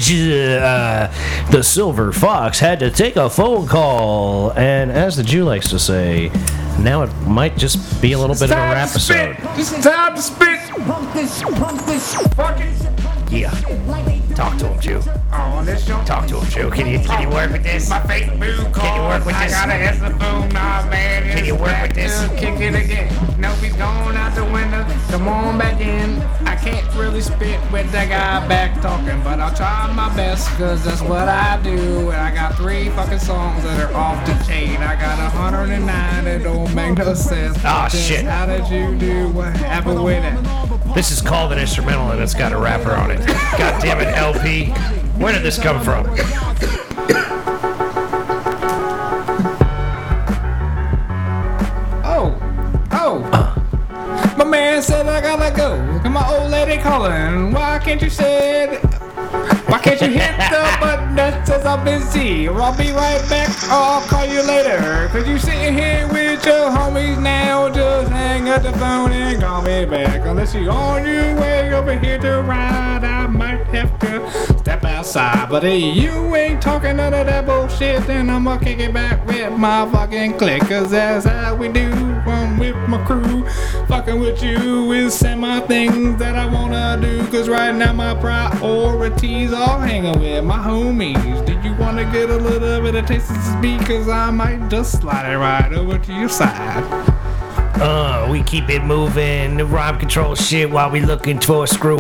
[0.62, 1.12] uh,
[1.52, 5.80] the Silver Fox had to take a phone call, and as the Jew likes to
[5.80, 6.30] say,
[6.80, 9.18] now it might just be a little bit of a time rap to spit.
[9.40, 9.60] episode.
[9.60, 10.60] It's time to spit.
[10.86, 13.32] Pump this, pump this, Fuck it.
[13.32, 13.52] Yeah.
[14.38, 15.02] Talk to him, Jew.
[15.34, 16.00] Oh, this show.
[16.04, 16.70] Talk to him, Jew.
[16.70, 17.90] Can you can you work with this?
[17.90, 18.84] My Facebook call.
[18.86, 19.54] Can you work with I this?
[19.56, 21.36] gotta answer the phone, nah, man.
[21.36, 22.28] Can you work with this?
[22.40, 23.12] Kick it again.
[23.42, 24.86] Nope, he's gone out the window.
[25.10, 26.22] Come on back in.
[26.48, 30.86] I can't really spit with that guy back talking, but I'll try my best, cause
[30.86, 32.12] that's what I do.
[32.12, 34.78] And I got three fucking songs that are off the chain.
[34.78, 37.58] I got 109 that don't make no sense.
[37.64, 38.24] Ah, Just shit.
[38.26, 39.30] How did you do?
[39.30, 40.94] What happened with it?
[40.96, 43.20] This is called an instrumental and it's got a rapper on it.
[43.58, 44.66] God damn it, LP.
[45.22, 46.06] Where did this come from?
[52.04, 52.36] Oh,
[52.92, 54.36] oh.
[54.38, 55.76] My man said I gotta go.
[56.04, 57.54] And my old lady calling.
[57.54, 58.84] Why can't you say it?
[59.70, 62.50] Why can't you hit the button that says I'm busy?
[62.50, 63.50] Or I'll be right back.
[63.64, 65.08] Or I'll call you later.
[65.14, 67.70] Cause you sitting here with your homies now.
[67.70, 70.26] Just hang up the phone and call me back.
[70.26, 73.97] Unless you're on your way over here to ride, I might have
[74.60, 75.50] step outside.
[75.50, 79.54] But hey, you ain't talking none of that bullshit, then I'ma kick it back with
[79.54, 80.62] my fucking click.
[80.64, 81.90] Cause that's how we do.
[82.26, 83.48] I'm with my crew.
[83.88, 87.26] Fucking with you is semi things that I wanna do.
[87.28, 91.46] Cause right now my priorities are hanging with my homies.
[91.46, 93.80] Do you wanna get a little bit of taste of this beat?
[93.88, 97.14] Cause I might just slide it right over to your side.
[97.80, 101.98] Uh, we keep it moving, the rhyme control shit while we looking for a screw.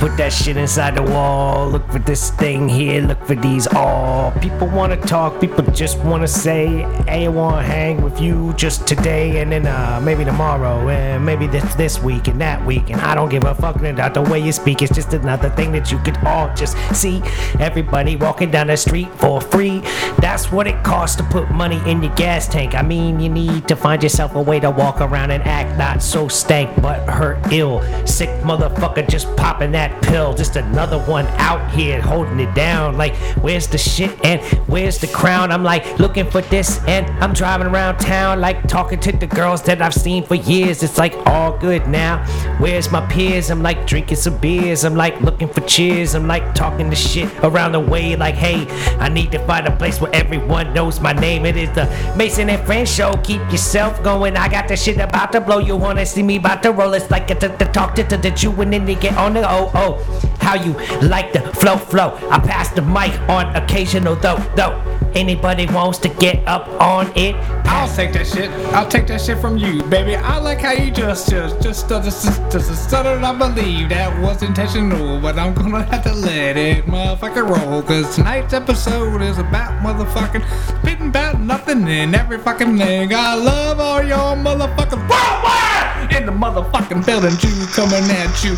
[0.00, 1.68] Put that shit inside the wall.
[1.68, 3.02] Look for this thing here.
[3.02, 4.32] Look for these all.
[4.40, 5.40] People wanna talk.
[5.40, 10.00] People just wanna say, "Hey, I wanna hang with you just today, and then uh,
[10.02, 13.54] maybe tomorrow, and maybe this this week and that week." And I don't give a
[13.54, 14.80] fuck about the way you speak.
[14.82, 17.22] It's just another thing that you could all just see.
[17.58, 19.82] Everybody walking down the street for free.
[20.18, 22.74] That's what it costs to put money in your gas tank.
[22.74, 26.02] I mean, you need to find yourself a way to walk around and act not
[26.02, 27.80] so stank, but hurt ill.
[28.06, 30.34] Sick motherfucker just popping that pill.
[30.34, 32.96] Just another one out here holding it down.
[32.96, 35.50] Like, where's the shit and where's the crown?
[35.52, 39.62] I'm like looking for this and I'm driving around town, like talking to the girls
[39.62, 40.82] that I've seen for years.
[40.82, 42.24] It's like all good now.
[42.58, 43.50] Where's my peers?
[43.50, 44.84] I'm like drinking some beers.
[44.84, 46.14] I'm like looking for cheers.
[46.14, 48.16] I'm like talking to shit around the way.
[48.16, 48.66] Like, hey,
[48.98, 51.46] I need to find a place where everyone knows my name.
[51.46, 53.16] It is the Mason and Friends show.
[53.24, 54.29] Keep yourself going.
[54.36, 55.58] I got the shit about to blow.
[55.58, 56.94] You wanna see me about to roll?
[56.94, 60.29] It's like a talk to the Jew and then they get on the oh oh.
[60.40, 60.72] How you
[61.06, 62.18] like the flow flow?
[62.30, 64.80] I pass the mic on occasional though though.
[65.14, 67.34] Anybody wants to get up on it?
[67.66, 68.50] I'll take that shit.
[68.74, 70.14] I'll take that shit from you, baby.
[70.14, 73.22] I like how you just, just, just, just, just, stuttered.
[73.22, 77.82] I believe that was intentional, but I'm gonna have to let it motherfucking roll.
[77.82, 80.44] Cause tonight's episode is about motherfucking
[80.80, 83.12] spitting about nothing and every fucking thing.
[83.12, 87.36] I love all y'all motherfuckers worldwide in the motherfucking building.
[87.38, 88.52] Jew coming at you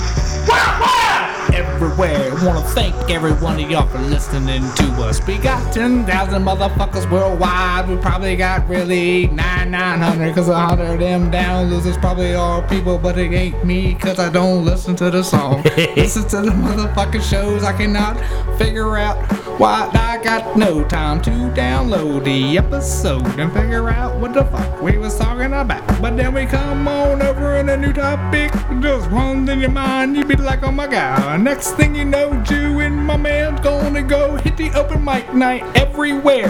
[0.49, 1.12] worldwide
[1.55, 2.35] everywhere.
[2.45, 5.25] Wanna thank every one of y'all for listening to us.
[5.27, 7.89] We got 10,000 motherfuckers worldwide.
[7.89, 12.63] We probably got really 9 900 cause a hundred of them downloads is probably all
[12.63, 15.63] people, but it ain't me cause I don't listen to the song.
[15.97, 17.63] listen to the motherfucking shows.
[17.63, 18.17] I cannot
[18.59, 19.17] figure out
[19.59, 24.83] why I got no time to download the episode and figure out what the fuck
[24.83, 25.87] we was talking about.
[26.01, 30.17] But then we come on over in a new topic, just runs in your mind.
[30.17, 31.41] You be like, oh my god.
[31.41, 35.65] Next thing you know, Jew and my man's gonna go hit the open mic night
[35.77, 36.49] everywhere.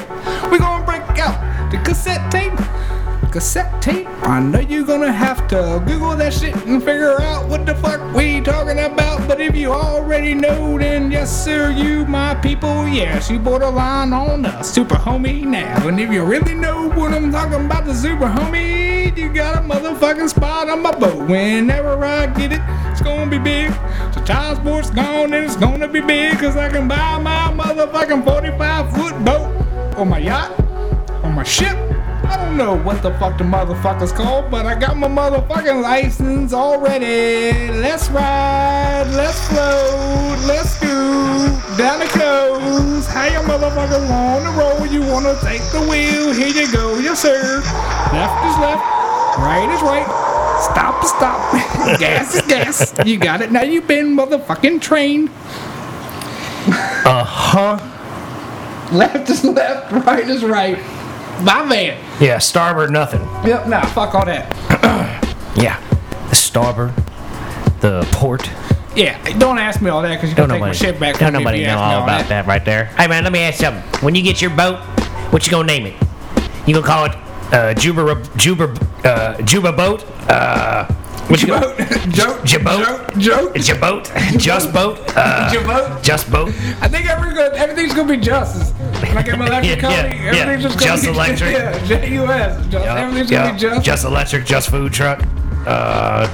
[0.50, 2.52] We gonna break out the cassette tape.
[3.32, 4.06] Cassette tape.
[4.24, 8.14] I know you're gonna have to Google that shit and figure out what the fuck
[8.14, 9.26] we talking about.
[9.26, 14.42] But if you already know, then yes, sir, you my people, yes, you borderline on
[14.42, 15.88] the super homie now.
[15.88, 19.66] And if you really know what I'm talking about, the super homie, you got a
[19.66, 21.26] motherfucking spot on my boat.
[21.26, 23.72] Whenever I get it, it's gonna be big.
[24.12, 28.24] So child sports gone and it's gonna be big, cause I can buy my motherfucking
[28.24, 30.52] 45 foot boat or my yacht
[31.24, 31.91] or my ship.
[32.32, 36.54] I don't know what the fuck the motherfucker's called, but I got my motherfucking license
[36.54, 37.68] already.
[37.68, 41.44] Let's ride, let's float, let's go
[41.76, 43.10] down the coast.
[43.10, 44.90] How you motherfuckers on the road?
[44.90, 46.32] You wanna take the wheel?
[46.32, 47.60] Here you go, yes sir.
[48.14, 48.82] Left is left,
[49.36, 50.08] right is right.
[50.72, 51.52] Stop stop.
[52.00, 52.94] gas is gas.
[53.06, 53.52] You got it.
[53.52, 55.28] Now you've been motherfucking trained.
[57.04, 57.88] Uh huh.
[58.92, 60.78] Left is left, right is right.
[61.40, 61.98] My man.
[62.20, 63.20] Yeah, starboard nothing.
[63.48, 64.52] Yep, nah, fuck all that.
[65.54, 65.78] Yeah,
[66.30, 66.94] the starboard,
[67.80, 68.48] the port.
[68.96, 71.18] Yeah, don't ask me all that because you're Don't take my shit back.
[71.18, 72.46] don't from me if nobody know all about that.
[72.46, 72.86] right there.
[72.86, 73.82] Hey man, let me ask you something.
[74.02, 74.78] When you get your boat,
[75.30, 75.94] what you gonna name it?
[76.66, 77.12] You gonna call it
[77.52, 80.04] uh, Juba Juba uh, Juba boat?
[80.28, 80.86] Uh,
[81.32, 81.74] what you gonna?
[82.12, 83.18] Joke, Jaboat?
[83.18, 83.54] joke.
[83.54, 84.38] Jaboat?
[84.38, 84.98] Just boat?
[85.16, 86.02] Uh, Jaboat?
[86.02, 86.48] Just boat?
[86.80, 88.74] I think every good, everything's gonna be just.
[88.74, 90.30] When I get my electric Yeah, yeah, company, yeah.
[90.42, 91.52] everything's just gonna Just be electric.
[91.52, 92.66] Yeah, J-U-S.
[92.66, 93.84] Just, everything's gonna be just.
[93.84, 95.22] just electric, just food truck.
[95.66, 96.26] Uh,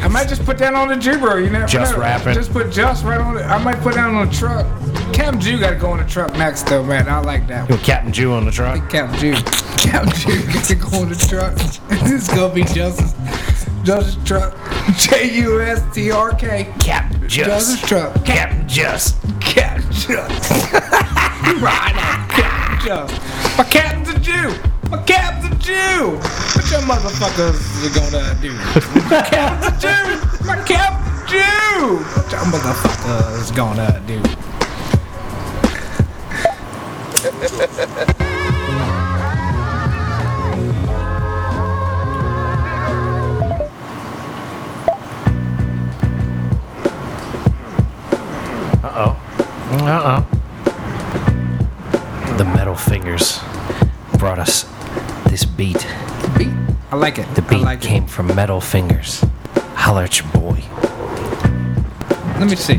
[0.00, 1.42] I might just put that on the Jubro.
[1.42, 1.66] You never know.
[1.66, 2.00] Just know.
[2.00, 2.34] rapping.
[2.34, 3.42] Just put just right on it.
[3.42, 4.66] I might put that on the truck.
[5.12, 7.08] Captain Jew got to go on the truck next, though, man.
[7.08, 7.68] I like that.
[7.68, 8.88] you Captain Jew on the truck.
[8.88, 9.34] Captain Jew.
[9.78, 11.54] Captain Jew gets to go on the truck.
[12.04, 13.14] this is gonna be Justice.
[13.82, 14.56] Justice truck.
[14.96, 16.72] J U S T R K.
[16.80, 17.88] Captain Justice Just.
[17.88, 18.24] truck.
[18.24, 19.16] Captain Just.
[19.40, 20.72] Captain Just.
[21.60, 23.58] right on, Captain Just.
[23.58, 24.77] My captain's a Jew.
[24.90, 26.16] My captain a Jew!
[26.56, 28.52] What your motherfuckers are gonna do?
[29.10, 30.04] My captain a Jew!
[30.46, 31.98] My captain a Jew!
[32.16, 34.22] What your motherfuckers gonna do?
[48.82, 49.12] Uh oh.
[49.82, 50.22] Uh oh.
[52.38, 53.40] The metal fingers
[54.18, 54.64] brought us
[56.90, 57.26] I like it.
[57.34, 59.22] The beat like came from Metal Fingers.
[59.74, 60.62] Holler at your boy.
[62.40, 62.76] Let me see.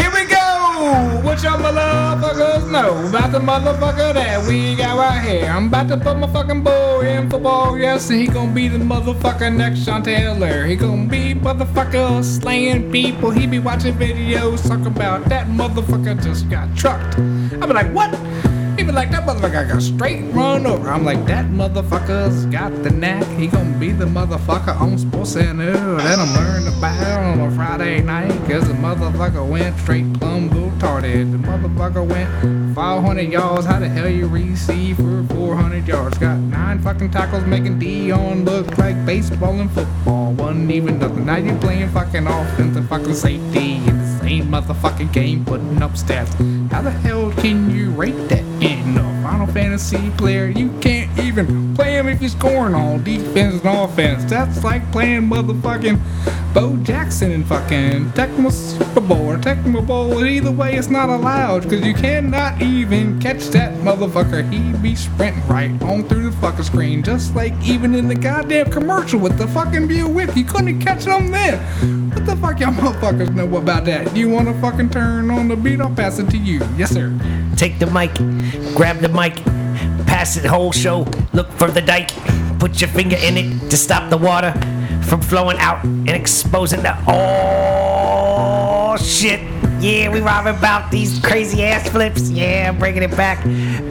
[0.00, 1.20] Here we go!
[1.22, 5.50] What y'all motherfuckers know about the motherfucker that we got right here?
[5.50, 8.78] I'm about to put my fucking boy in football, yes, and he gonna be the
[8.78, 10.64] motherfucker next Sean Taylor.
[10.64, 13.30] He gonna be motherfucker slaying people.
[13.30, 17.18] He be watching videos talking about that motherfucker just got trucked.
[17.18, 18.18] I be like, what?
[18.92, 20.88] Like, that motherfucker got straight run over.
[20.88, 23.24] I'm like, that motherfucker's got the knack.
[23.38, 27.50] He gonna be the motherfucker I'm on Sports Center that I'm learning about on a
[27.54, 28.30] Friday night.
[28.48, 31.30] Cause the motherfucker went straight plumb retarded.
[31.32, 33.66] The motherfucker went 500 yards.
[33.66, 36.18] How the hell you receive for 400 yards?
[36.18, 40.17] Got nine fucking tackles making Deion look like baseball and football.
[40.36, 41.26] Wasn't even nothing.
[41.26, 45.92] Now you playing fucking offense and fucking safety in the same motherfucking game, putting up
[45.92, 46.32] stats.
[46.70, 48.44] How the hell can you rate that
[48.98, 50.48] a Final Fantasy player?
[50.48, 54.24] You can't even play him if he's scoring on defense and offense.
[54.24, 56.00] That's like playing motherfucking
[56.54, 60.24] Bo Jackson and fucking Tecmo Super Bowl or Tecmo Bowl.
[60.24, 64.50] Either way, it's not allowed because you cannot even catch that motherfucker.
[64.50, 68.70] He be sprinting right on through the fucking screen, just like even in the goddamn
[68.70, 70.36] commercial with the fucking Buick whip.
[70.36, 72.10] You couldn't catch him then.
[72.12, 74.14] What the fuck y'all motherfuckers know about that?
[74.14, 75.82] Do you want to fucking turn on the beat?
[75.82, 76.66] I'll pass it to you.
[76.78, 77.12] Yes, sir.
[77.56, 78.14] Take the mic,
[78.74, 79.34] grab the mic,
[80.06, 82.10] pass it whole show, look for the dike,
[82.60, 84.52] put your finger in it to stop the water
[85.02, 86.96] from flowing out and exposing the.
[87.08, 89.57] Oh shit!
[89.80, 92.30] Yeah, we robbing about these crazy ass flips.
[92.30, 93.38] Yeah, bringing it back,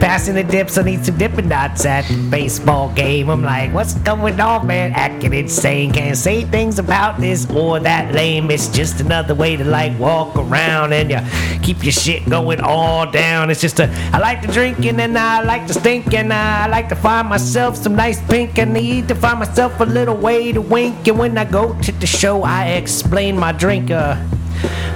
[0.01, 0.77] passing the dips.
[0.77, 3.29] I need some dipping dots at baseball game.
[3.29, 4.91] I'm like, what's going on, man?
[4.91, 5.93] Acting insane.
[5.93, 8.51] Can't say things about this or that lame.
[8.51, 13.09] It's just another way to like walk around and you keep your shit going all
[13.09, 13.49] down.
[13.49, 13.89] It's just a.
[14.11, 17.29] I like to drink and then I like to stink and I like to find
[17.29, 18.59] myself some nice pink.
[18.59, 21.07] I need to find myself a little way to wink.
[21.07, 23.89] And when I go to the show, I explain my drink.
[23.89, 24.21] Uh,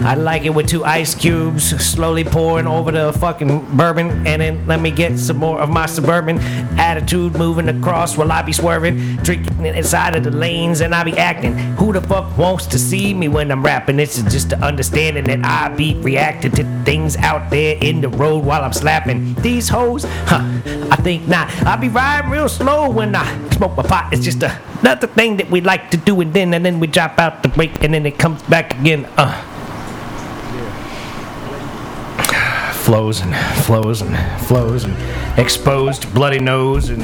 [0.04, 4.66] I like it with two ice cubes, slowly pouring over the fucking bourbon, and then
[4.66, 6.40] let me get some more of my suburban
[6.80, 11.16] attitude moving across while I be swerving, drinking inside of the lanes, and I be
[11.18, 11.56] acting.
[11.78, 13.98] Who the fuck wants to see me when I'm rapping?
[13.98, 18.10] This is just the understanding that I be reacting to things out there in the
[18.10, 20.04] road while I'm slapping these hoes.
[20.26, 20.42] Huh,
[20.90, 21.48] I think not.
[21.64, 24.12] I be riding real slow when I smoke my pot.
[24.12, 24.42] It's just
[24.82, 27.50] another thing that we like to do, and then and then we drop out the
[27.50, 29.06] break, and then it comes back again.
[29.16, 29.50] Uh.
[32.92, 34.94] Flows and flows and flows and
[35.40, 37.02] exposed bloody nose and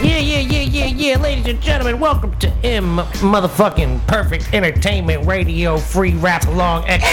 [0.00, 5.76] yeah yeah yeah yeah yeah ladies and gentlemen welcome to m motherfucking perfect entertainment radio
[5.76, 7.04] free rap along ex-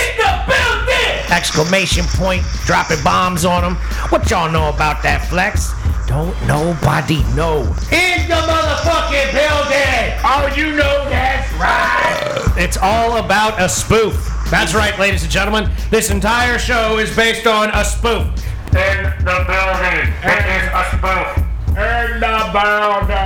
[1.32, 3.76] exclamation point dropping bombs on them
[4.10, 5.72] what y'all know about that flex?
[6.06, 7.62] Don't nobody know.
[7.90, 10.20] In the motherfucking building!
[10.24, 12.54] Oh you know that's right!
[12.58, 15.68] It's all about a spoof that's right, ladies and gentlemen.
[15.90, 18.28] This entire show is based on a spoof.
[18.68, 20.14] In the building.
[20.22, 21.38] It is a spoof.
[21.70, 23.18] In the building.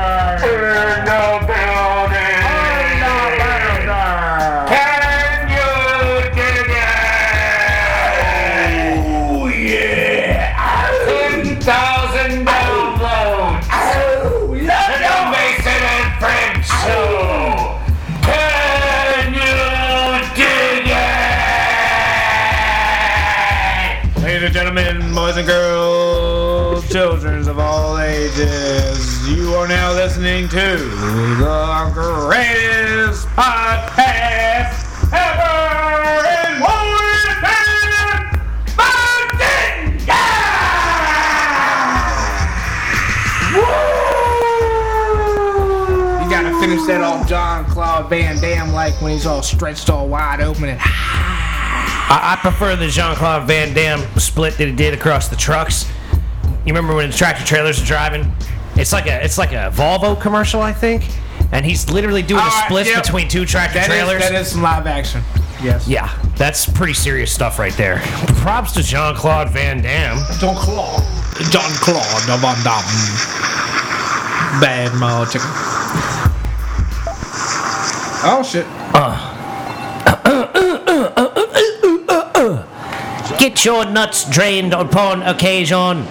[0.47, 1.86] In the building.
[24.47, 30.77] And gentlemen, boys and girls, children of all ages, you are now listening to
[31.37, 37.41] the greatest podcast ever in Warrington,
[38.77, 40.15] Virginia!
[46.23, 50.07] You gotta finish that off John Claude Van Damme like when he's all stretched all
[50.07, 50.79] wide open and
[52.09, 55.89] I, I prefer the Jean Claude Van Damme split that he did across the trucks.
[56.65, 58.31] You remember when the tractor trailers are driving?
[58.75, 61.03] It's like a it's like a Volvo commercial, I think.
[61.51, 63.03] And he's literally doing the Ah, splits yep.
[63.03, 64.21] between two tractor that is, trailers.
[64.21, 65.21] that is some live action.
[65.63, 65.87] Yes.
[65.87, 67.99] yeah, that's pretty serious stuff right there.
[68.41, 70.19] Props to Jean Claude Van Damme.
[70.39, 71.01] John Claude.
[71.51, 72.83] John Claude Van Damme.
[74.61, 74.91] Bad
[75.31, 75.47] chicken.
[78.29, 78.65] Oh shit.
[83.57, 86.05] Get your nuts drained upon occasion.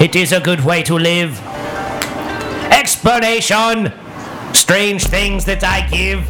[0.00, 1.40] It is a good way to live.
[2.72, 3.92] Explanation.
[4.52, 6.26] Strange things that I give.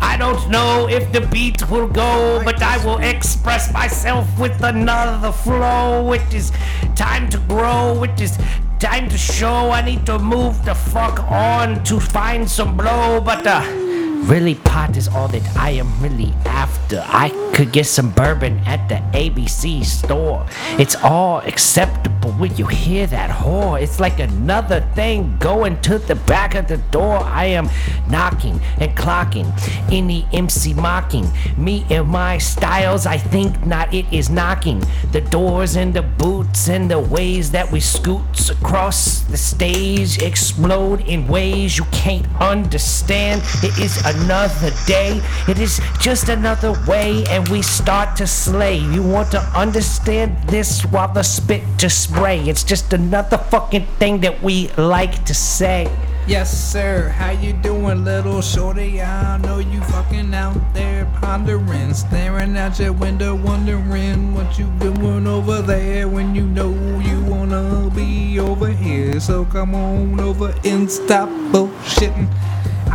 [0.00, 5.30] I don't know if the beat will go, but I will express myself with another
[5.30, 6.10] flow.
[6.14, 6.50] It is
[6.96, 8.02] time to grow.
[8.02, 8.38] It is
[8.78, 9.70] time to show.
[9.72, 13.83] I need to move the fuck on to find some blow, but uh,
[14.24, 17.02] really pot is all that I am really after.
[17.06, 20.46] I could get some bourbon at the ABC store.
[20.78, 23.80] It's all acceptable when you hear that whore.
[23.80, 27.18] It's like another thing going to the back of the door.
[27.18, 27.68] I am
[28.08, 29.46] knocking and clocking.
[29.92, 33.06] Any MC mocking me and my styles.
[33.06, 33.92] I think not.
[33.94, 34.82] It is knocking
[35.12, 41.02] the doors and the boots and the ways that we scoots across the stage explode
[41.02, 43.42] in ways you can't understand.
[43.62, 45.20] It is another day.
[45.48, 48.78] It is just another way, and we start to slay.
[48.78, 52.40] You want to understand this while the spit to spray.
[52.48, 55.90] It's just another fucking thing that we like to say.
[56.26, 57.10] Yes, sir.
[57.10, 59.02] How you doing, little shorty?
[59.02, 65.26] I know you fucking out there pondering, staring out your window, wondering what you doing
[65.26, 69.20] over there when you know you wanna be over here.
[69.20, 72.53] So come on over and stop bullshitting.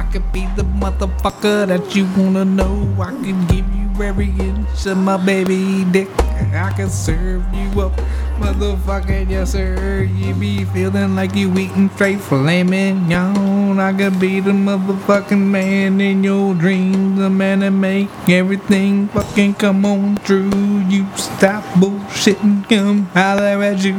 [0.10, 2.98] I could be the motherfucker that you wanna know.
[3.00, 6.10] I can give you every inch of my baby dick.
[6.50, 7.93] I can serve you up,
[8.41, 10.10] motherfucker, yes sir.
[10.10, 13.78] You be feeling like you eating straight filet mignon.
[13.80, 19.62] I could be the motherfucking man in your dreams, the man that make everything fucking
[19.62, 20.50] come on true.
[20.89, 23.93] You stop bullshitting, come holler at you.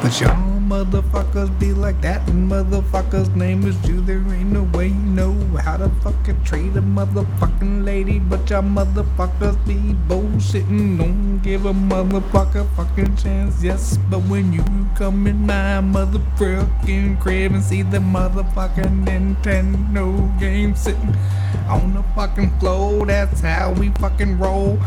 [0.00, 4.00] But y'all motherfuckers be like that, motherfuckers' name is you.
[4.00, 8.62] There ain't no way you know how to fucking treat a motherfucking lady, but y'all
[8.62, 10.98] motherfuckers be bullshitting.
[10.98, 13.96] Don't give a motherfucker fucking chance, yes.
[14.10, 14.64] But when you
[14.96, 21.14] come in my motherfucking crib and see the motherfucking Nintendo game sitting
[21.68, 24.78] on the fucking floor, that's how we fucking roll.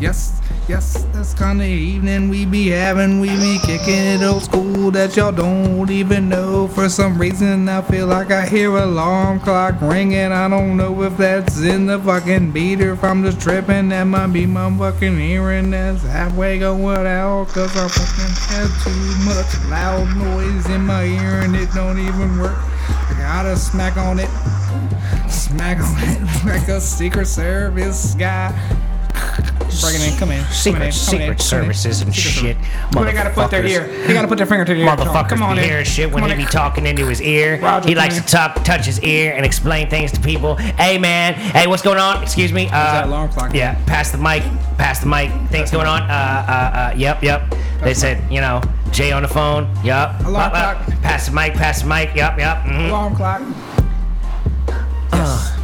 [0.00, 3.20] Yes, yes, that's kind of evening we be having.
[3.20, 6.68] We be kicking it old school that y'all don't even know.
[6.68, 10.32] For some reason, I feel like I hear alarm clock ringing.
[10.32, 13.88] I don't know if that's in the fucking beat or if I'm just tripping.
[13.90, 17.48] That might be my fucking hearing that's halfway going out.
[17.48, 22.38] Cause I fucking have too much loud noise in my ear and it don't even
[22.38, 22.58] work.
[22.88, 24.30] I gotta smack on it.
[25.28, 28.52] Smack on it like a Secret Service guy.
[29.80, 30.42] Breaking in, come in.
[30.42, 32.56] come Secret, in, come secret in, come services and shit.
[32.92, 33.86] Well, they gotta put their ear.
[34.06, 34.88] They gotta put their finger to their ear.
[34.88, 37.60] Motherfuckers Come on be hearing shit when Come he be talking into his ear.
[37.60, 40.56] Roger, he likes to talk, touch his ear, and explain things to people.
[40.56, 42.22] Hey man, hey, what's going on?
[42.22, 42.66] Excuse me.
[42.66, 43.54] Uh, that alarm clock?
[43.54, 44.42] Yeah, pass the mic.
[44.78, 45.30] Pass the mic.
[45.50, 46.02] Things going on?
[46.02, 47.42] Uh, uh, uh, yep, yep.
[47.82, 49.68] They said, you know, Jay on the phone.
[49.84, 50.20] Yep.
[50.24, 51.02] Alarm Uh, uh, clock.
[51.02, 51.54] Pass the mic.
[51.54, 52.14] Pass the mic.
[52.16, 52.58] Yep, yep.
[52.64, 52.88] mhm.
[52.88, 53.42] Alarm clock.
[55.12, 55.57] Yes.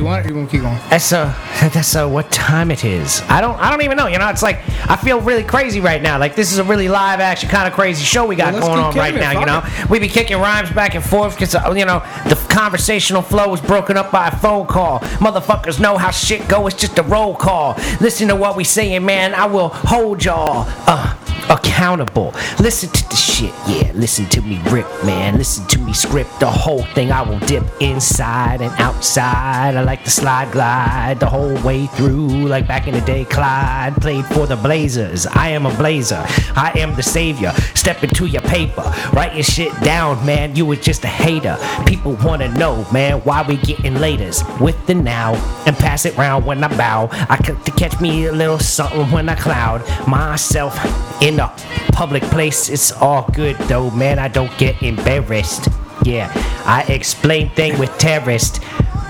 [0.00, 0.30] You want it?
[0.30, 0.78] Or you want to keep going?
[0.88, 1.26] That's uh,
[1.74, 3.20] that's uh, what time it is.
[3.28, 4.06] I don't, I don't even know.
[4.06, 6.18] You know, it's like I feel really crazy right now.
[6.18, 8.80] Like this is a really live action kind of crazy show we got Well, going
[8.80, 9.38] on right it, now.
[9.38, 13.20] You know, we be kicking rhymes back and forth because uh, you know the conversational
[13.20, 15.00] flow was broken up by a phone call.
[15.20, 16.66] Motherfuckers know how shit go.
[16.66, 17.74] It's just a roll call.
[18.00, 19.34] Listen to what we saying, man.
[19.34, 21.14] I will hold y'all uh
[21.48, 22.32] accountable.
[22.58, 23.92] Listen to the shit, yeah.
[23.94, 25.36] Listen to me rip, man.
[25.36, 27.10] Listen to me script the whole thing.
[27.12, 29.76] I will dip inside and outside.
[29.76, 33.24] I like to slide glide the whole way through, like back in the day.
[33.24, 35.26] Clyde played for the Blazers.
[35.26, 36.24] I am a blazer.
[36.56, 37.52] I am the savior.
[37.74, 40.54] Step into your paper, write your shit down, man.
[40.56, 41.56] You were just a hater.
[41.86, 45.34] People wanna know, man, why we getting laters with the now
[45.66, 47.08] and pass it round when I bow.
[47.28, 50.76] I could to catch me a little something when I cloud myself
[51.20, 51.48] in a
[51.92, 52.68] public place.
[52.68, 54.18] It's all good though, man.
[54.18, 55.68] I don't get embarrassed.
[56.04, 56.32] Yeah,
[56.64, 58.60] I explain thing with terrorist.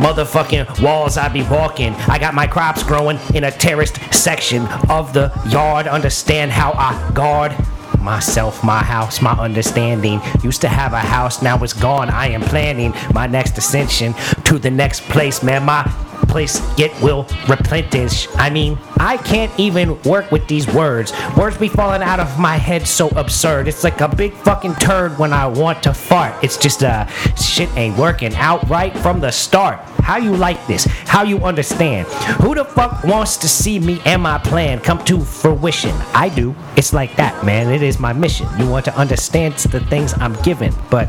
[0.01, 1.93] Motherfucking walls I be walking.
[2.09, 5.87] I got my crops growing in a terraced section of the yard.
[5.87, 7.55] Understand how I guard
[8.01, 10.21] myself, my house, my understanding.
[10.43, 12.09] Used to have a house, now it's gone.
[12.09, 15.65] I am planning my next ascension to the next place, man.
[15.65, 15.85] My
[16.27, 18.29] place get will replenish.
[18.35, 21.13] I mean, I can't even work with these words.
[21.37, 23.69] Words be falling out of my head so absurd.
[23.69, 26.35] It's like a big fucking turd when I want to fart.
[26.43, 27.07] It's just uh
[27.37, 29.81] shit ain't working out right from the start.
[30.03, 30.85] How you like this?
[31.07, 32.09] How you understand?
[32.43, 35.95] Who the fuck wants to see me and my plan come to fruition?
[36.15, 36.55] I do.
[36.77, 37.73] It's like that, man.
[37.73, 38.49] It is my mission.
[38.59, 41.09] You want to understand the things I'm given, but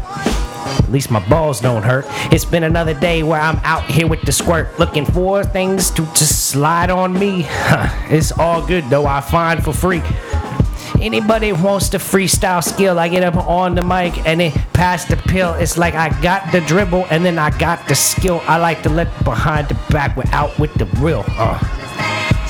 [0.66, 2.06] at least my balls don't hurt.
[2.32, 6.06] It's been another day where I'm out here with the squirt, looking for things to
[6.08, 7.46] just slide on me.
[8.10, 10.02] it's all good though, I find for free.
[11.00, 15.18] Anybody wants the freestyle skill, I get up on the mic and then pass the
[15.18, 15.54] pill.
[15.56, 18.42] It's like I got the dribble and then I got the skill.
[18.46, 21.24] I like to let behind the back without with the real.
[21.28, 21.81] Uh.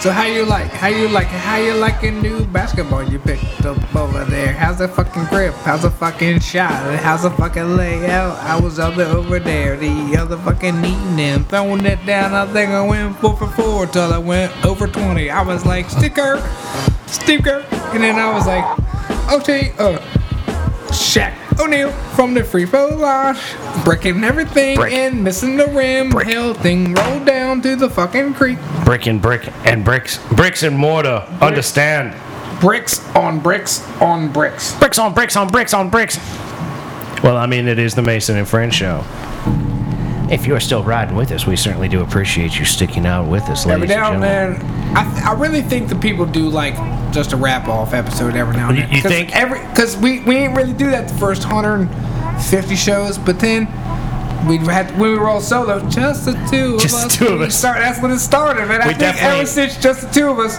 [0.02, 0.72] So how you like?
[0.72, 1.28] How you like?
[1.28, 4.52] How you like a new basketball you picked up over there?
[4.52, 5.54] How's the fucking grip?
[5.54, 6.72] How's the fucking shot?
[7.02, 8.40] How's the fucking layout?
[8.40, 12.34] I was up there over there the other fucking evening, throwing it down.
[12.34, 15.30] I think I went four for four till I went over twenty.
[15.30, 16.40] I was like sticker,
[17.06, 18.66] sticker, and then I was like,
[19.32, 20.00] okay, uh,
[20.90, 23.36] Shaq O'Neal from the free throw line,
[23.84, 24.94] breaking everything Break.
[24.94, 26.10] and missing the rim.
[26.10, 26.28] Break.
[26.28, 28.58] Hell thing rolled down to the fucking creek.
[28.86, 31.26] Brick and brick and bricks, bricks and mortar.
[31.42, 32.16] Understand?
[32.60, 34.78] Bricks on bricks on bricks.
[34.80, 36.18] Bricks on bricks on bricks on bricks.
[37.24, 39.04] Well, I mean, it is the Mason and Friends show.
[40.32, 43.66] If you're still riding with us, we certainly do appreciate you sticking out with us,
[43.66, 46.76] ladies Every now and and then, I, I really think the people do like
[47.12, 48.96] just a wrap off episode every now and You- then.
[48.96, 49.36] you 'Cause think?
[49.36, 53.68] every because we we ain't really do that the first 150 shows, but then.
[54.48, 57.16] We had when we roll solo, just the two of Just us.
[57.16, 57.54] the two of us.
[57.56, 58.82] Start, that's when it started, man.
[58.82, 60.56] I We think ever since just the two of us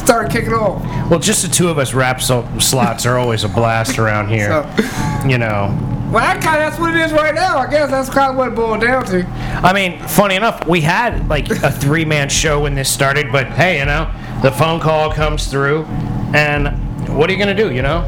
[0.00, 0.80] started kicking off.
[1.10, 4.50] Well, just the two of us rap so- slots are always a blast around here.
[4.50, 5.76] So, You know.
[6.10, 7.58] Well, that kind of that's what it is right now.
[7.58, 9.26] I guess that's kind of what it boiled down to.
[9.26, 13.46] I mean, funny enough, we had like a three man show when this started, but
[13.48, 14.10] hey, you know,
[14.42, 15.84] the phone call comes through,
[16.34, 16.68] and
[17.16, 18.02] what are you going to do, you know?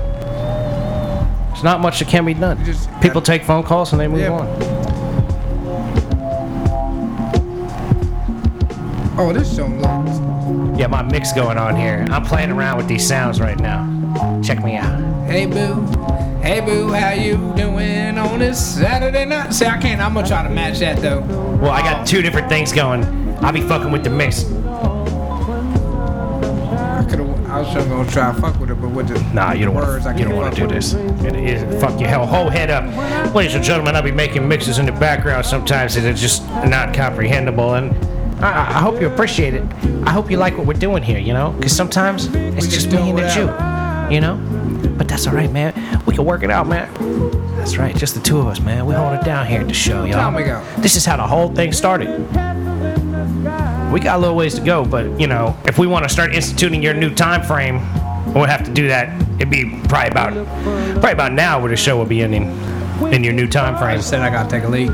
[1.49, 2.63] There's not much that can be done.
[2.65, 4.33] just People take phone calls and they move Yeah.
[4.33, 4.47] on.
[9.19, 10.77] Oh, this show long.
[10.79, 12.05] Yeah, my mix going on here.
[12.11, 13.87] I'm playing around with these sounds right now.
[14.45, 15.01] Check me out.
[15.27, 15.75] Hey boo,
[16.47, 19.53] hey boo, how you doing on this Saturday night?
[19.53, 20.01] See, I can't.
[20.01, 21.21] I'm gonna try to match that though.
[21.61, 23.05] Well, I got two different things going.
[23.39, 24.45] I'll be fucking with the mix.
[24.45, 24.49] I
[27.11, 27.51] could have.
[27.51, 29.75] I was just gonna try to fuck with it, but with the Nah, you don't
[29.75, 30.23] words, I want to.
[30.23, 30.95] You don't want to do this.
[30.95, 33.97] It is fuck your hell whole head up, ladies and gentlemen.
[33.97, 37.93] I'll be making mixes in the background sometimes that are just not comprehensible, and
[38.45, 39.65] I, I I hope you appreciate it.
[40.05, 41.19] I hope you like what we're doing here.
[41.19, 43.76] You know, because sometimes it's just me and the Jew.
[44.11, 44.37] You know,
[44.97, 45.75] but that's all right, man.
[46.07, 46.89] We can work it out, man.
[47.57, 48.87] That's right, just the two of us, man.
[48.87, 50.33] We hold it down here at the show, y'all.
[50.33, 50.81] time?
[50.83, 52.09] This is how the whole thing started.
[53.93, 56.35] We got a little ways to go, but you know, if we want to start
[56.35, 57.77] instituting your new time frame,
[58.35, 59.21] we'll have to do that.
[59.37, 60.33] It'd be probably about
[60.95, 62.45] probably about now where the show will be ending
[63.13, 64.91] in your new time frame just said I gotta take a leak.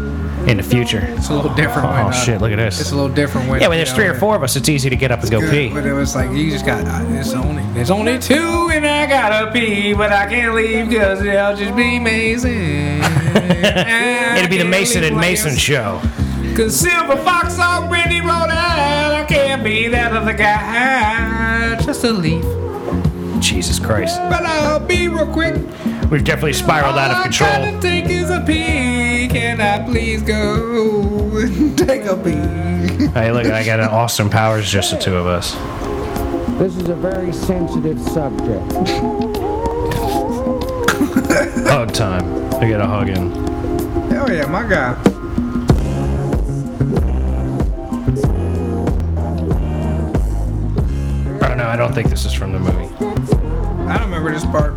[0.49, 1.01] in the future.
[1.17, 1.87] It's a little different.
[1.89, 2.41] Oh when, uh, shit!
[2.41, 2.81] Look at this.
[2.81, 3.61] It's a little different when.
[3.61, 5.21] Yeah, when you there's know, three or four of us, it's easy to get up
[5.21, 5.73] and go good, pee.
[5.73, 6.85] But it was like you just got.
[6.87, 7.63] Uh, it's only.
[7.75, 11.99] There's only two, and I gotta pee, but I can't leave because it'll just be
[11.99, 12.51] Mason.
[14.35, 16.01] It'd be the Mason and Mason show.
[16.57, 19.13] Cause Silver Fox already wrote out.
[19.13, 21.79] I can't be that other guy.
[21.83, 22.43] Just a leaf,
[23.41, 25.57] Jesus Christ, but I'll be real quick.
[26.11, 27.51] we've definitely spiraled out of All control.
[27.51, 29.29] I gotta take is a pee.
[29.29, 33.09] Can I please go and take a pee?
[33.09, 35.55] Hey, look, I got an awesome Powers, just the two of us.
[36.63, 38.73] This is a very sensitive subject.
[41.67, 42.55] Hug time.
[42.55, 43.33] I get a hug in.
[44.13, 44.93] Hell yeah, my guy.
[51.41, 51.67] I don't know.
[51.67, 52.95] I don't think this is from the movie.
[53.91, 54.75] I don't remember this part.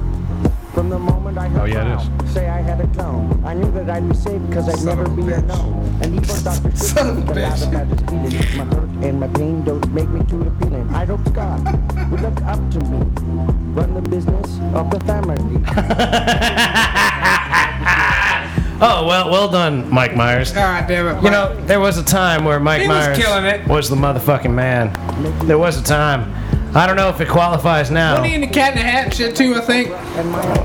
[0.74, 3.54] From the moment I heard Oh, yeah, it my say I had a clone, I
[3.54, 5.43] knew that I'd be safe because I'd Son never of a be bitch.
[5.50, 6.00] alone.
[6.02, 6.76] And even Dr.
[6.76, 7.68] Son of a bitch.
[7.70, 10.89] about his feelings, my hurt and my pain don't make me too appealing.
[10.89, 11.64] I hope God
[12.12, 12.98] would look up to me,
[13.74, 15.36] run the business of the family.
[18.82, 20.52] Oh well, well done, Mike Myers.
[20.52, 21.24] God damn it.
[21.24, 23.66] You know, there was a time where Mike He was Myers killing it.
[23.70, 24.91] was the motherfucking man.
[25.48, 26.34] There was a time.
[26.76, 28.21] I don't know if it qualifies now.
[28.21, 29.91] He in the cat in the hat shit too, I think?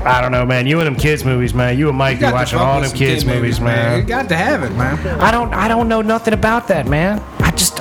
[0.05, 0.67] I don't know, man.
[0.67, 1.77] You and them kids movies, man.
[1.77, 4.05] You and Mike be watching all them kids movies, movies, You man.
[4.05, 4.99] got to have it, man.
[5.21, 7.23] I don't I don't know nothing about that, man.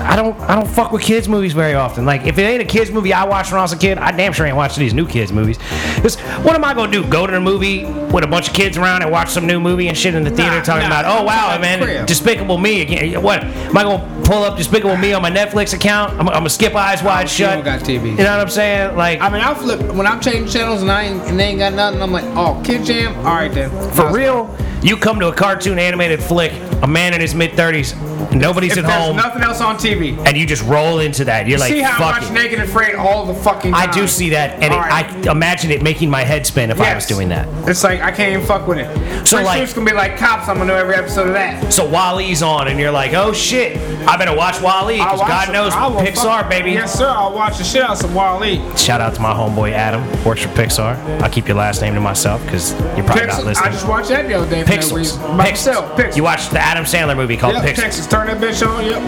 [0.00, 2.04] I don't I don't fuck with kids movies very often.
[2.04, 4.10] Like if it ain't a kids movie I watched when I was a kid, I
[4.12, 5.58] damn sure ain't watching these new kids movies.
[6.02, 7.04] Cause what am I gonna do?
[7.04, 9.88] Go to the movie with a bunch of kids around and watch some new movie
[9.88, 12.06] and shit in the theater Nah, talking nah, about oh wow man crib.
[12.06, 13.22] Despicable Me again?
[13.22, 16.12] What am I gonna pull up Despicable Me on my Netflix account?
[16.12, 17.54] I'm, I'm gonna skip Eyes Wide Shut.
[17.54, 18.10] don't got TV.
[18.10, 18.96] You know what I'm saying?
[18.96, 21.58] Like I mean, I'll flip when I'm changing channels and I ain't, and they ain't
[21.58, 22.02] got nothing.
[22.02, 23.16] I'm like, oh, Kid Jam.
[23.18, 23.70] All right then.
[23.92, 24.46] For real,
[24.82, 26.52] you come to a cartoon animated flick,
[26.82, 27.94] a man in his mid 30s,
[28.32, 30.16] nobody's If at there's home, nothing else on TV.
[30.26, 31.46] and you just roll into that.
[31.46, 32.34] You're like, See how I fuck watch it.
[32.34, 33.88] Naked and Afraid all the fucking time.
[33.88, 35.26] I do see that, and it, All right.
[35.26, 37.08] I imagine it making my head spin if I was Yes.
[37.08, 37.48] doing that.
[37.68, 38.86] It's like I can't even fuck with it.
[39.26, 40.48] So, Pretty like- it's gonna be like cops.
[40.48, 41.72] I'm gonna know every episode of that.
[41.72, 43.76] So Wall-E's on, and you're like, oh shit,
[44.08, 46.72] I better watch Wally I'll because watch God knows I will Pixar, fuck- baby.
[46.72, 47.08] Yes, sir.
[47.08, 48.60] I'll watch the shit out of some Wall-E.
[48.76, 50.96] Shout out to my homeboy Adam, works for Pixar.
[51.22, 53.68] I'll keep your last name to myself because you're probably not listening.
[53.68, 54.62] I just watched that the other day.
[54.70, 55.18] For no Pixels.
[55.38, 55.96] Pixels.
[55.96, 56.16] Pixels.
[56.16, 57.76] You watched the Adam Sandler movie called Yep, Pixels.
[57.82, 58.06] Texas.
[58.06, 58.84] Turn that bitch on.
[58.84, 59.02] Yep.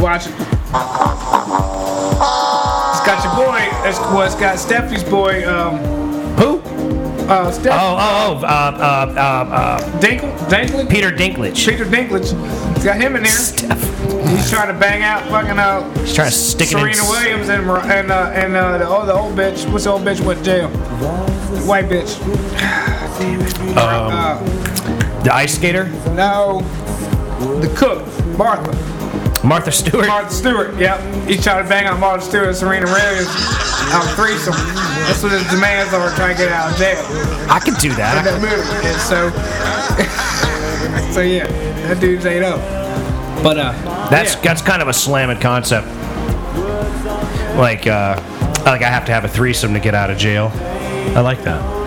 [0.00, 0.36] Watch it.
[3.06, 3.88] got your boy.
[3.88, 5.48] It's, well, it's got Stephanie's boy.
[5.48, 5.78] Um,
[6.36, 6.60] Who?
[7.28, 10.88] uh, Steph Oh, oh, oh, uh, uh, uh, uh, Dinkle, Dinklage.
[10.90, 11.68] Peter Dinklage.
[11.68, 12.32] Peter Dinklage.
[12.76, 13.32] It's got him in there.
[14.36, 16.94] He's trying to bang out fucking uh, He's trying to stick it in.
[16.94, 19.70] Serena Williams and and uh, and uh, the, oh, the old bitch.
[19.72, 20.68] What's the old bitch went to jail?
[21.66, 22.18] White bitch.
[23.18, 23.76] Damn it.
[23.76, 24.38] Uh,
[25.28, 26.62] The ice skater, no,
[27.60, 28.00] the cook,
[28.38, 28.72] Martha.
[29.46, 30.06] Martha Stewart.
[30.06, 30.74] Martha Stewart.
[30.78, 31.28] Yep.
[31.28, 33.28] He tried to bang out Martha Stewart and Serena Williams
[33.92, 34.54] on a threesome.
[34.54, 37.04] That's what his demands are trying to get out of jail.
[37.50, 38.16] I could do that.
[38.16, 38.40] in that.
[38.40, 38.88] that movie.
[38.88, 39.00] And
[41.04, 41.46] so, so yeah,
[41.88, 42.60] that dude's ate up.
[43.42, 44.40] But uh, That's yeah.
[44.40, 45.88] that's kind of a slamming concept.
[47.58, 48.16] Like, uh,
[48.64, 50.50] like I have to have a threesome to get out of jail.
[50.54, 51.77] I like that.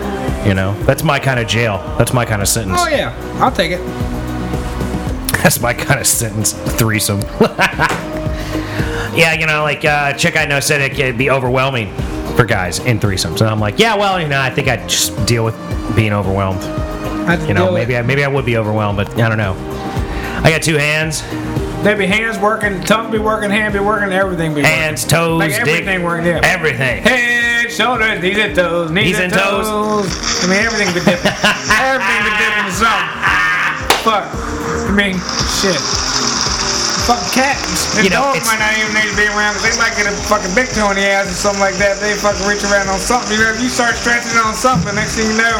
[0.46, 1.78] You know, that's my kind of jail.
[1.98, 2.78] That's my kind of sentence.
[2.80, 3.80] Oh yeah, I'll take it.
[5.42, 6.52] That's my kind of sentence.
[6.52, 7.20] Threesome.
[9.14, 11.92] yeah, you know, like uh, a chick I know said it could be overwhelming
[12.36, 15.26] for guys in threesomes, and I'm like, yeah, well, you know, I think I'd just
[15.26, 15.56] deal with
[15.94, 16.60] being overwhelmed.
[17.28, 19.54] I'd You know, maybe I, maybe I would be overwhelmed, but I don't know.
[20.44, 21.22] I got two hands,
[21.84, 24.72] there be hands working, tongue be working, hand be working, everything be working.
[24.76, 26.40] hands, toes, Like dick, everything working, yeah.
[26.42, 27.02] everything.
[27.02, 29.66] Head, shoulders, knees and toes, knees, Knees and and toes.
[29.68, 30.08] toes.
[30.44, 31.34] I mean, everything be different.
[31.80, 33.08] everything be different to something.
[34.04, 34.24] Fuck.
[34.28, 35.16] I mean,
[35.60, 35.80] shit.
[37.08, 39.74] Fucking cats and You know, dogs might not even need to be around 'cause they
[39.80, 41.98] might get a fucking big toe in the ass or something like that.
[41.98, 43.32] They fucking reach around on something.
[43.34, 45.58] You know, if you start stretching on something, next thing you know,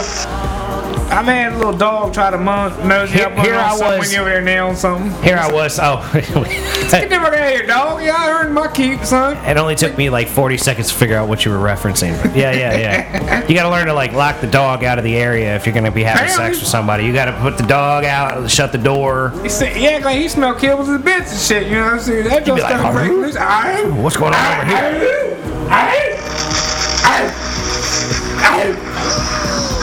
[1.12, 3.76] I may had a little dog try to mon- nose Here- up on here I
[3.76, 5.10] something when you over there nailing something.
[5.22, 5.78] Here I was.
[5.80, 8.02] Oh, Get the fuck out of here, dog.
[8.02, 9.36] Yeah, I earned my keep, son.
[9.46, 12.20] it only took me like 40 seconds to figure out what you were referencing.
[12.22, 13.46] But yeah, yeah, yeah.
[13.48, 15.74] You got to learn to like lock the dog out of the area if you're
[15.74, 16.54] gonna be having Apparently.
[16.54, 17.04] sex with somebody.
[17.04, 19.32] You got to put the dog out, shut the door.
[19.42, 22.00] He said, yeah, like he smelled kibbles and bits and shit, you know what I'm
[22.00, 22.24] saying?
[22.24, 24.02] That just like, started breaking loose.
[24.02, 25.22] What's going on over here?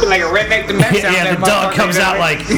[0.10, 1.03] Like a redneck domestic.
[1.03, 2.39] Yeah, yeah, the dog comes out like,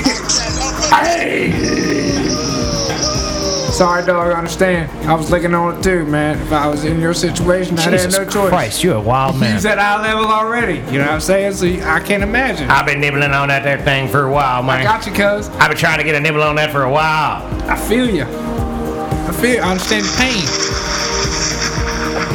[3.72, 4.92] Sorry, dog, I understand.
[5.08, 6.38] I was looking on it too, man.
[6.40, 8.50] If I was in your situation, I had no choice.
[8.50, 9.54] Christ, you're a wild man.
[9.54, 10.76] He's at eye level already.
[10.92, 11.54] You know what I'm saying?
[11.54, 12.70] So I can't imagine.
[12.70, 14.84] I I've been nibbling on that there thing for a while, man.
[14.84, 15.48] got you, cuz.
[15.50, 17.44] I've been trying to get a nibble on that for a while.
[17.70, 18.26] I feel you.
[18.26, 19.64] I feel.
[19.64, 20.46] I understand the pain.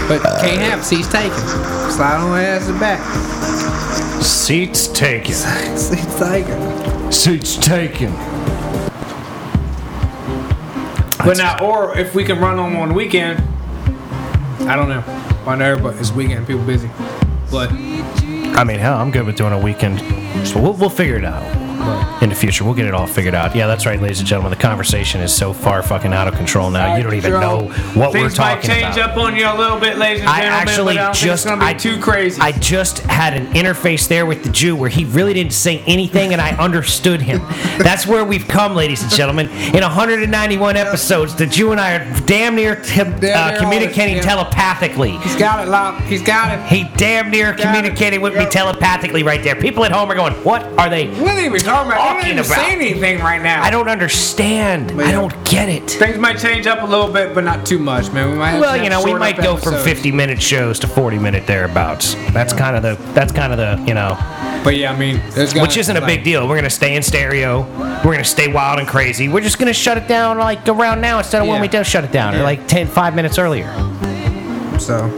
[0.09, 0.85] But can't have it.
[0.85, 1.37] Seats taken.
[1.91, 3.36] Slide on my ass and back.
[4.47, 5.35] Seats taken.
[5.35, 7.11] Seats taken.
[7.11, 8.13] Seats taken.
[11.19, 13.41] But now, or if we can run them on the weekend,
[14.69, 15.03] I don't know.
[15.49, 16.89] I know, but it's weekend, people busy.
[17.51, 19.99] But I mean, hell, I'm good with doing a weekend.
[20.47, 21.66] So we'll, we'll figure it out
[22.23, 22.65] in the future.
[22.65, 23.55] We'll get it all figured out.
[23.55, 24.51] Yeah, that's right, ladies and gentlemen.
[24.51, 26.97] The conversation is so far fucking out of control now.
[26.97, 29.11] You don't even know what we're Things might change about.
[29.11, 30.69] up on you a little bit, ladies and I gentlemen.
[30.69, 32.41] actually but I don't think just it's gonna be I, too crazy.
[32.41, 36.33] I just had an interface there with the Jew where he really didn't say anything
[36.33, 37.39] and I understood him.
[37.79, 39.49] That's where we've come, ladies and gentlemen.
[39.75, 44.23] In 191 episodes, the Jew and I are damn near te- near uh, communicating yeah.
[44.23, 45.17] telepathically.
[45.19, 46.01] He's got it, Lop.
[46.03, 46.67] He's got it.
[46.67, 47.63] He damn near Got it.
[47.63, 48.51] communicating with me Yep.
[48.51, 49.57] telepathically right there.
[49.57, 51.09] People at home are going, "What are they?
[51.09, 51.97] What are talking about?
[51.99, 53.63] Talking They don't even about- say anything right now.
[53.63, 54.93] I don't understand.
[54.93, 55.13] I yeah.
[55.13, 58.31] don't get it." Things might change up a little bit, but not too much, man.
[58.31, 60.79] We might have Well, to you know, we might up go from 50 minute shows
[60.81, 62.15] to 40 minute thereabouts.
[62.33, 64.17] That's kind of the that's kind of the, you know,
[64.65, 65.19] But yeah, I mean,
[65.61, 66.43] which isn't a big deal.
[66.49, 67.63] We're going to stay in stereo.
[67.99, 69.29] We're going to stay wild and crazy.
[69.29, 71.85] We're just going to shut it down like around now instead of when we do
[71.85, 73.73] shut it down or like 10 5 minutes earlier.
[74.79, 75.09] So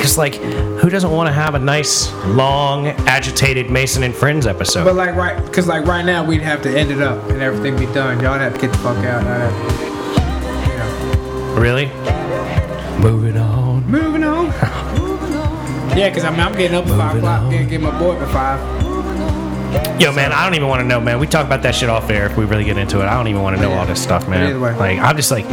[0.00, 4.84] Just like who doesn't want to have a nice long agitated Mason and Friends episode?
[4.84, 7.76] But like right, cause like right now we'd have to end it up and everything
[7.78, 8.20] be done.
[8.20, 9.24] Y'all have to get the fuck out.
[9.24, 10.76] I'd have, you
[11.54, 11.60] know.
[11.60, 11.86] really?
[13.02, 13.84] Moving on.
[13.90, 14.46] Moving on.
[15.96, 17.42] yeah, cause I mean I'm getting up at five Moving o'clock.
[17.42, 17.50] on.
[17.50, 18.88] Getting get my boy at five.
[20.00, 21.18] Yo, man, I don't even want to know, man.
[21.18, 23.04] We talk about that shit off air if we really get into it.
[23.04, 24.48] I don't even want to know all this stuff, man.
[24.48, 24.74] Either way.
[24.76, 25.44] Like, I'm just like,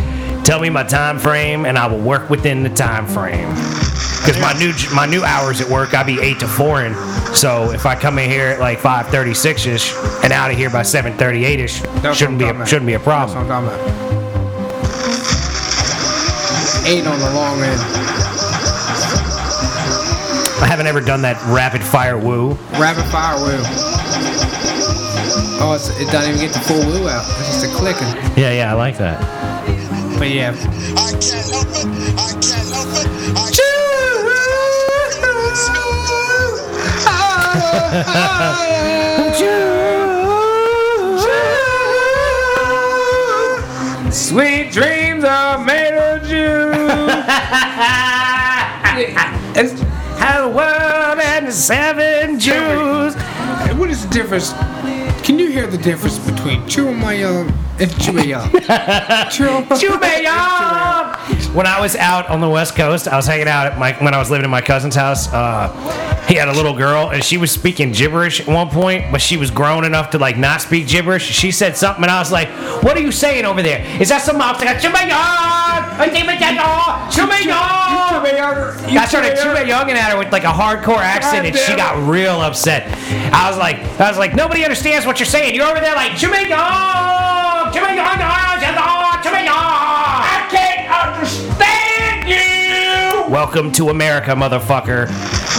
[0.46, 3.50] tell me my time frame, and I will work within the time frame.
[3.50, 6.96] Because my new my new hours at work, I be eight to four and
[7.36, 9.93] So if I come in here at like five thirty six ish
[10.24, 12.60] and out of here by seven thirty eight ish, That's shouldn't I'm be talking a,
[12.62, 12.68] about.
[12.70, 13.52] shouldn't be a That's what problem.
[13.52, 14.06] I'm talking about.
[16.88, 17.82] Eight on the long end.
[20.62, 22.54] I haven't ever done that rapid fire woo.
[22.80, 23.62] Rapid fire wheel.
[25.62, 27.26] Oh, it's, it doesn't even get the full wheel out.
[27.39, 28.08] It's just a clicking.
[28.41, 29.22] Yeah, yeah, I like that.
[30.18, 30.51] But yeah.
[30.51, 31.86] I can't help it.
[32.18, 33.07] I can't help it.
[33.38, 33.76] I can't
[44.11, 46.89] Sweet dreams are made of June.
[49.57, 49.82] It's-
[50.18, 53.16] How the world and the seven Jews.
[53.78, 54.53] what is the difference?
[55.56, 57.47] Can hear the difference between Chumayong
[57.80, 58.49] and Chumayong?
[59.80, 61.56] Chumayong!
[61.56, 64.14] When I was out on the West Coast, I was hanging out at my when
[64.14, 65.32] I was living in my cousin's house.
[65.32, 65.70] Uh,
[66.28, 69.38] he had a little girl, and she was speaking gibberish at one point, but she
[69.38, 71.24] was grown enough to like not speak gibberish.
[71.24, 72.49] She said something, and I was like,
[72.84, 73.80] "What are you saying over there?
[74.01, 74.82] Is that something?" I was like,
[75.76, 77.09] "Chumayong!
[77.11, 78.09] Chumayong!
[78.11, 82.41] Chumayong!" I started Chumayonging at her with like a hardcore accent, and she got real
[82.41, 82.88] upset.
[83.34, 85.55] I was like, I was like, nobody understands what you're saying.
[85.55, 87.71] You're over there like Chumayong!
[87.71, 88.15] Chumayong!
[89.23, 89.85] Chumayong!
[93.30, 95.09] Welcome to America, motherfucker.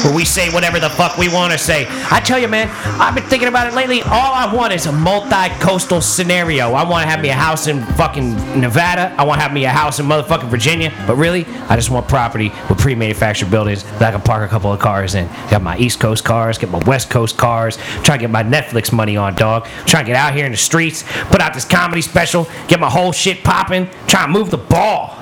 [0.05, 1.87] Where we say whatever the fuck we want to say.
[2.13, 4.03] I tell you, man, I've been thinking about it lately.
[4.03, 6.75] All I want is a multi-coastal scenario.
[6.75, 9.13] I want to have me a house in fucking Nevada.
[9.19, 10.93] I want to have me a house in motherfucking Virginia.
[11.09, 14.73] But really, I just want property with pre-manufactured buildings that I can park a couple
[14.73, 15.27] of cars in.
[15.51, 17.79] Got my East Coast cars, get my West Coast cars.
[18.05, 19.67] Try to get my Netflix money on, dog.
[19.87, 22.89] Try to get out here in the streets, put out this comedy special, get my
[22.89, 23.91] whole shit popping.
[24.07, 25.17] Try to move the ball.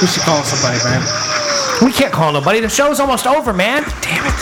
[0.00, 1.02] We should call somebody, man.
[1.84, 2.60] We can't call nobody.
[2.60, 3.82] The show's almost over, man.
[4.00, 4.32] Damn it.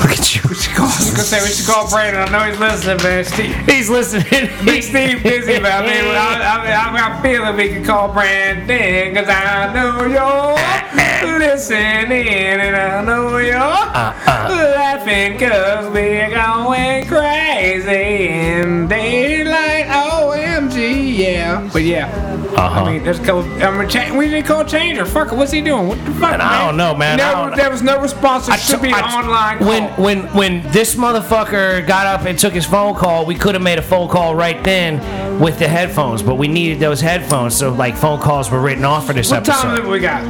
[0.00, 0.40] Look at you.
[0.48, 0.86] We should call.
[0.86, 2.22] I was gonna say we should call Brandon.
[2.22, 3.24] I know he's listening, man.
[3.24, 3.56] Steve.
[3.68, 4.50] He's listening.
[4.64, 5.92] Big Steve busy about me.
[5.92, 11.38] but I, I, I got a feeling we can call Brandon because I know you're
[11.38, 14.48] listening and I know you're uh, uh.
[14.76, 19.43] laughing because we're going crazy in daylight.
[21.62, 21.70] Yeah.
[21.72, 22.06] But yeah.
[22.56, 22.82] Uh-huh.
[22.84, 23.42] I mean, there's a couple.
[23.62, 25.04] I mean, cha- we didn't call Changer.
[25.04, 25.36] Fuck it.
[25.36, 25.88] What's he doing?
[25.88, 26.30] What the fuck?
[26.32, 27.16] Man, I don't know, man.
[27.16, 28.48] Never, don't- there was no response.
[28.48, 29.68] It should be an I- online call.
[29.68, 33.62] When when when this motherfucker got up and took his phone call, we could have
[33.62, 35.00] made a phone call right then
[35.40, 39.06] with the headphones, but we needed those headphones, so like phone calls were written off
[39.06, 39.82] for this what time episode.
[39.82, 40.22] have we got?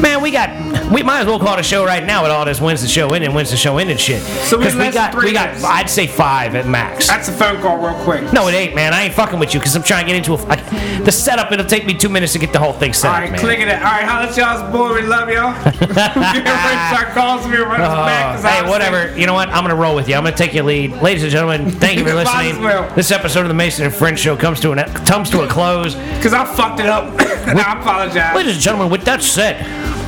[0.00, 0.48] Man, we got
[0.90, 2.88] we might as well call it a show right now with all this when's the
[2.88, 4.22] show in and when's the show in and shit.
[4.22, 5.64] So we we got three we got minutes.
[5.64, 7.06] I'd say five at max.
[7.06, 8.32] That's a phone call, real quick.
[8.32, 8.92] no, it ain't, man.
[8.94, 10.46] I ain't fucking with you because I'm trying to get into a.
[10.48, 11.52] I, the setup.
[11.52, 13.40] It'll take me two minutes to get the whole thing set All up, right, man.
[13.40, 13.68] click it.
[13.68, 14.94] All right, holla at y'all's boy.
[14.94, 15.52] We love y'all.
[16.90, 18.40] Start calls me right Uh, back.
[18.64, 19.16] hey, whatever.
[19.18, 19.48] You know what?
[19.50, 20.14] I'm gonna roll with you.
[20.16, 21.70] I'm gonna take your lead, ladies and gentlemen.
[21.70, 22.62] Thank you for listening.
[22.62, 22.92] well.
[22.94, 25.94] This episode of the Mason and Friends Show comes to an comes to a close.
[25.94, 27.14] Because I fucked it up.
[27.46, 28.34] I apologize.
[28.36, 29.64] Ladies and gentlemen, with that said,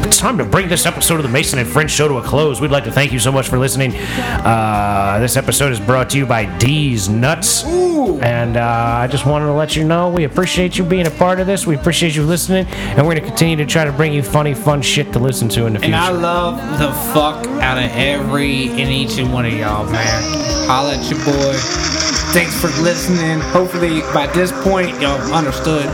[0.07, 2.61] it's time to bring this episode of the Mason and Friends Show to a close.
[2.61, 3.95] We'd like to thank you so much for listening.
[3.97, 7.65] Uh, this episode is brought to you by D's Nuts.
[7.65, 11.41] And uh, I just wanted to let you know we appreciate you being a part
[11.41, 11.67] of this.
[11.67, 14.83] We appreciate you listening, and we're gonna continue to try to bring you funny, fun
[14.83, 15.95] shit to listen to in the future.
[15.95, 20.23] And I love the fuck out of every and each and one of y'all, man.
[20.69, 22.22] Holla at your boy.
[22.33, 23.41] Thanks for listening.
[23.41, 25.85] Hopefully, by this point, y'all understood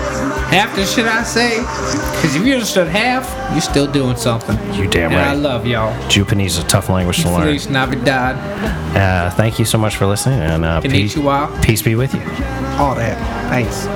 [0.50, 1.58] half the shit I say.
[1.58, 4.56] Because if you understood half, you're still doing something.
[4.74, 5.92] You damn and I love y'all.
[6.08, 7.42] Japanese is a tough language to learn.
[7.42, 8.36] Feliz Navidad.
[8.96, 11.64] Uh, thank you so much for listening, and uh, peace, Konnichiwa.
[11.64, 12.20] peace be with you.
[12.78, 13.18] All that.
[13.50, 13.88] Thanks.